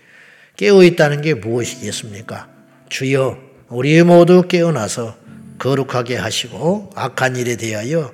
깨어 0.58 0.84
있다는 0.84 1.22
게 1.22 1.34
무엇이겠습니까? 1.34 2.50
주여, 2.90 3.38
우리 3.70 4.02
모두 4.04 4.48
깨어나서 4.48 5.16
거룩하게 5.60 6.16
하시고 6.16 6.92
악한 6.96 7.36
일에 7.36 7.56
대하여 7.56 8.12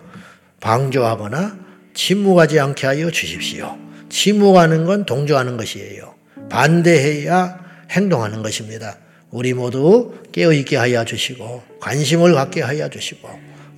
방조하거나 0.59 1.57
침묵하지 1.93 2.59
않게 2.59 2.87
하여 2.87 3.11
주십시오. 3.11 3.77
침묵하는 4.09 4.85
건 4.85 5.05
동조하는 5.05 5.57
것이에요. 5.57 6.15
반대해야 6.49 7.59
행동하는 7.91 8.41
것입니다. 8.41 8.97
우리 9.35 9.53
모두 9.53 10.13
깨어있게 10.31 10.77
하여 10.77 11.03
주시고 11.03 11.61
관심을 11.81 12.33
갖게 12.35 12.61
하여 12.61 12.87
주시고 12.87 13.27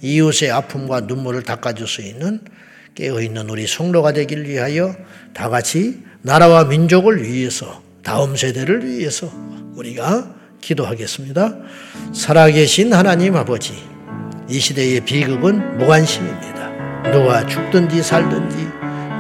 이웃의 0.04 0.52
아픔과 0.52 1.02
눈물을 1.02 1.42
닦아줄 1.42 1.88
수 1.88 2.04
있는 2.04 2.42
깨어있는 2.94 3.50
우리 3.50 3.66
성도가 3.66 4.14
되길 4.14 4.46
위하여 4.46 4.96
다 5.34 5.50
같이 5.50 5.98
나라와 6.22 6.66
민족을 6.66 7.24
위해서 7.24 7.82
다음 8.04 8.36
세대를 8.36 8.86
위해서 8.86 9.32
우리가 9.74 10.36
기도하겠습니다. 10.62 11.56
살아계신 12.14 12.94
하나님 12.94 13.36
아버지, 13.36 13.74
이 14.48 14.60
시대의 14.60 15.06
비극은 15.06 15.80
무관심입니다. 15.80 17.12
누가 17.12 17.48
죽든지 17.48 18.04
살든지, 18.04 18.58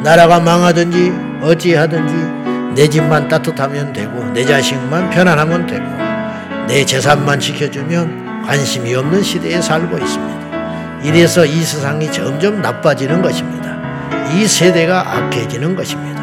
나라가 0.03 0.39
망하든지 0.39 1.11
어찌하든지 1.41 2.75
내 2.79 2.87
집만 2.87 3.27
따뜻하면 3.27 3.91
되고 3.91 4.23
내 4.33 4.45
자식만 4.45 5.09
편안하면 5.09 5.65
되고 5.65 6.06
내 6.67 6.85
재산만 6.85 7.39
지켜주면 7.39 8.43
관심이 8.45 8.93
없는 8.93 9.23
시대에 9.23 9.61
살고 9.61 9.97
있습니다. 9.97 11.01
이래서 11.03 11.45
이 11.45 11.61
세상이 11.61 12.11
점점 12.11 12.61
나빠지는 12.61 13.21
것입니다. 13.21 13.77
이 14.33 14.45
세대가 14.45 15.17
악해지는 15.17 15.75
것입니다. 15.75 16.21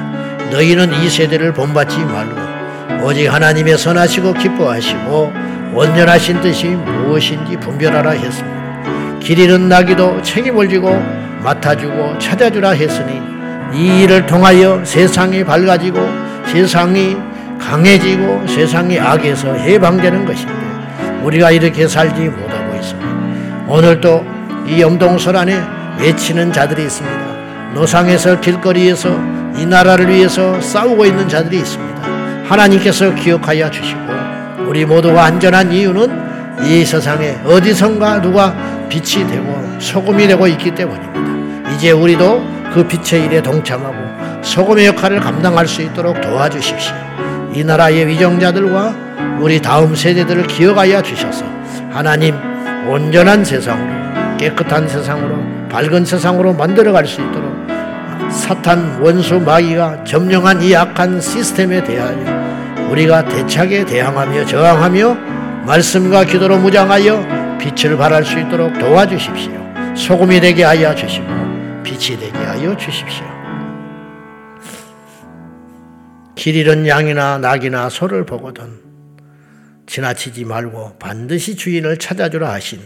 너희는 0.51 0.93
이 1.03 1.09
세대를 1.09 1.55
본받지 1.55 1.99
말고 1.99 3.05
오직 3.05 3.27
하나님의 3.27 3.79
선하시고 3.79 4.35
기뻐하시고 4.35 5.33
온전하신 5.73 6.41
뜻이 6.43 6.67
무엇인지 6.69 7.57
분별하라 7.57 8.11
했습니다. 8.11 9.19
길 9.21 9.39
잃은 9.39 9.69
나기도 9.69 10.21
책임을 10.21 10.69
지고 10.69 10.91
맡아주고 11.43 12.19
찾아주라 12.19 12.71
했으니 12.71 13.21
이 13.73 14.03
일을 14.03 14.27
통하여 14.27 14.85
세상이 14.85 15.43
밝아지고 15.45 15.99
세상이 16.47 17.17
강해지고 17.65 18.47
세상이 18.47 19.01
악에서 19.01 19.55
해방되는 19.55 20.27
것인데 20.27 20.53
우리가 21.23 21.51
이렇게 21.51 21.89
살지 21.89 22.21
못하고 22.29 22.77
있습니다. 22.77 23.11
오늘도 23.67 24.27
이 24.67 24.81
영동설 24.81 25.35
안에 25.35 25.61
외치는 25.99 26.53
자들이 26.53 26.83
있습니다. 26.83 27.73
노상에서 27.75 28.41
길거리에서 28.41 29.09
이 29.57 29.65
나라를 29.65 30.09
위해서 30.09 30.61
싸우고 30.61 31.07
있는 31.07 31.29
자들이 31.29 31.57
있습니다. 31.57 32.03
하나님께서 32.45 33.15
기억하여 33.15 33.71
주시고 33.71 34.01
우리 34.69 34.85
모두가 34.85 35.25
안전한 35.25 35.73
이유는 35.73 36.65
이 36.67 36.85
세상에 36.85 37.39
어디선가 37.45 38.21
누가 38.21 38.55
빛이 38.89 39.27
되고 39.27 39.79
소금이 39.79 40.27
되고 40.27 40.47
있기 40.47 40.75
때문입니다. 40.75 41.75
이제 41.75 41.91
우리도 41.91 42.45
그 42.75 42.87
빛의 42.87 43.25
일에 43.25 43.43
동참하고 43.43 44.43
소금의 44.43 44.87
역할을 44.87 45.21
감당할 45.21 45.67
수 45.67 45.81
있도록 45.83 46.21
도와주십시오. 46.21 46.95
이 47.55 47.63
나라의 47.63 48.09
위정자들과 48.09 49.39
우리 49.39 49.63
다음 49.63 49.95
세대들을 49.95 50.49
기억하여 50.49 51.01
주셔서 51.03 51.45
하나님 51.91 52.35
온전한 52.89 53.45
세상으로 53.45 54.37
깨끗한 54.37 54.89
세상으로 54.89 55.69
밝은 55.69 56.05
세상으로 56.05 56.53
만들어갈 56.53 57.07
수 57.07 57.21
있도록 57.21 57.55
사탄 58.31 59.01
원수 59.01 59.39
마귀가 59.39 60.03
점령한 60.05 60.63
이 60.63 60.75
악한 60.75 61.21
시스템에 61.21 61.83
대하여 61.85 62.89
우리가 62.91 63.25
대차게 63.25 63.85
대항하며 63.85 64.47
저항하며 64.47 65.17
말씀과 65.67 66.25
기도로 66.25 66.59
무장하여 66.59 67.59
빛을 67.59 67.97
발할 67.97 68.25
수 68.25 68.39
있도록 68.39 68.79
도와주십시오. 68.79 69.53
소금이 69.95 70.41
되게 70.41 70.65
하여 70.65 70.95
주시고 70.95 71.27
빛이 71.83 72.19
되게 72.19 72.37
하여 72.39 72.77
주십시오. 72.77 73.34
길 76.35 76.57
잃은 76.57 76.87
양이나 76.87 77.39
낙이나 77.39 77.89
소를 77.89 78.27
보거든 78.27 78.83
지나치지 79.87 80.45
말고 80.45 80.99
반드시 80.99 81.57
주인을 81.57 81.99
찾아주라 81.99 82.53
하신 82.53 82.81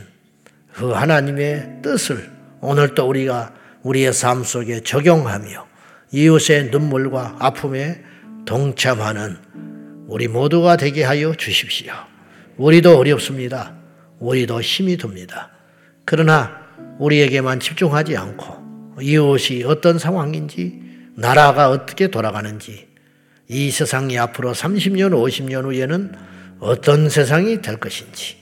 그 0.75 0.91
하나님의 0.91 1.81
뜻을 1.83 2.31
오늘 2.61 2.95
또 2.95 3.09
우리가 3.09 3.55
우리의 3.83 4.13
삶 4.13 4.45
속에 4.45 4.81
적용하며 4.81 5.67
이웃의 6.13 6.71
눈물과 6.71 7.37
아픔에 7.39 8.03
동참하는 8.45 9.39
우리 10.07 10.29
모두가 10.29 10.77
되게 10.77 11.05
하여 11.05 11.35
주십시오. 11.35 11.93
우리도 12.57 12.99
어렵습니다. 12.99 13.75
우리도 14.19 14.61
힘이 14.61 14.97
듭니다. 14.97 15.51
그러나 16.05 16.59
우리에게만 16.99 17.61
집중하지 17.61 18.17
않고 18.17 18.99
이웃이 19.01 19.65
어떤 19.65 19.99
상황인지 19.99 20.83
나라가 21.15 21.71
어떻게 21.71 22.09
돌아가는지 22.09 22.88
이 23.49 23.71
세상이 23.71 24.19
앞으로 24.19 24.53
30년, 24.53 25.11
50년 25.13 25.65
후에는 25.65 26.13
어떤 26.61 27.09
세상이 27.09 27.63
될 27.63 27.77
것인지 27.77 28.37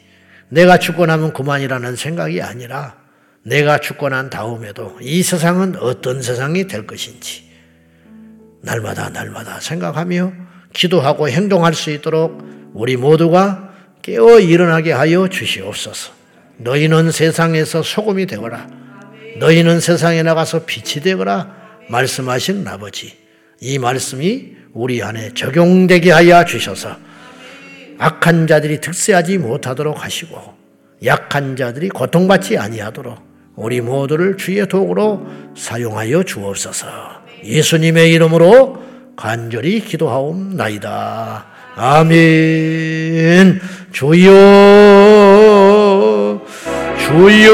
내가 0.49 0.79
죽고 0.79 1.07
나면 1.07 1.33
그만이라는 1.33 1.97
생각이 1.97 2.43
아니라 2.43 2.97
내가 3.45 3.79
죽고 3.79 4.09
난 4.09 4.31
다음에도 4.31 4.99
이 5.01 5.23
세상은 5.23 5.77
어떤 5.77 6.23
세상이 6.23 6.67
될 6.67 6.87
것인지 6.87 7.45
날마다 8.63 9.11
날마다 9.11 9.61
생각하며 9.61 10.33
기도하고 10.73 11.29
행동할 11.29 11.75
수 11.75 11.91
있도록 11.91 12.43
우리 12.75 12.97
모두가 12.97 13.73
깨어 14.03 14.41
일어나게 14.41 14.93
하여 14.93 15.29
주시옵소서. 15.29 16.13
너희는 16.59 17.11
세상에서 17.11 17.83
소금이 17.83 18.27
되거라. 18.27 18.69
너희는 19.39 19.81
세상에 19.81 20.23
나가서 20.23 20.65
빛이 20.65 21.03
되거라. 21.03 21.55
말씀하신 21.89 22.67
아버지. 22.67 23.17
이 23.61 23.79
말씀이 23.79 24.57
우리 24.77 25.03
안에 25.03 25.31
적용되게 25.33 26.13
하여 26.13 26.45
주셔서 26.45 26.97
악한 27.97 28.47
자들이 28.47 28.83
득세하지 28.83 29.39
못하도록 29.39 30.05
하시고 30.05 30.55
약한 31.07 31.57
자들이 31.57 31.89
고통받지 31.89 32.59
아니하도록 32.59 33.17
우리 33.57 33.81
모두를 33.81 34.37
주의 34.37 34.69
도구로 34.69 35.27
사용하여 35.57 36.25
주옵소서. 36.25 36.87
예수님의 37.43 38.13
이름으로 38.13 38.83
간절히 39.17 39.81
기도하옵나이다. 39.81 41.47
아멘. 41.77 43.61
주여, 43.93 44.31
주여, 46.99 47.51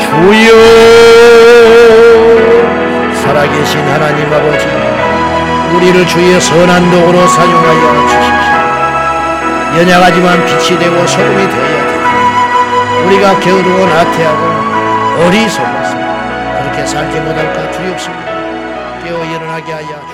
주여, 0.00 1.41
계신 3.52 3.80
하나님 3.88 4.32
아버지. 4.32 4.66
우리를 5.74 6.06
주의 6.06 6.40
선한 6.40 6.90
도구로 6.90 7.26
사용하여 7.26 8.06
주십시오. 8.08 8.52
연약하지만 9.80 10.44
빛이 10.46 10.78
되고 10.78 11.06
소금이 11.06 11.48
되어야 11.48 11.86
됩니다. 11.86 13.06
우리가 13.06 13.40
게으르고 13.40 13.86
나태하고 13.86 15.24
어리석어서 15.24 15.96
그렇게 16.58 16.86
살지 16.86 17.20
못할까 17.20 17.70
두렵습니다. 17.70 18.32
깨어 19.04 19.24
일어나게 19.24 19.72
하여. 19.72 20.11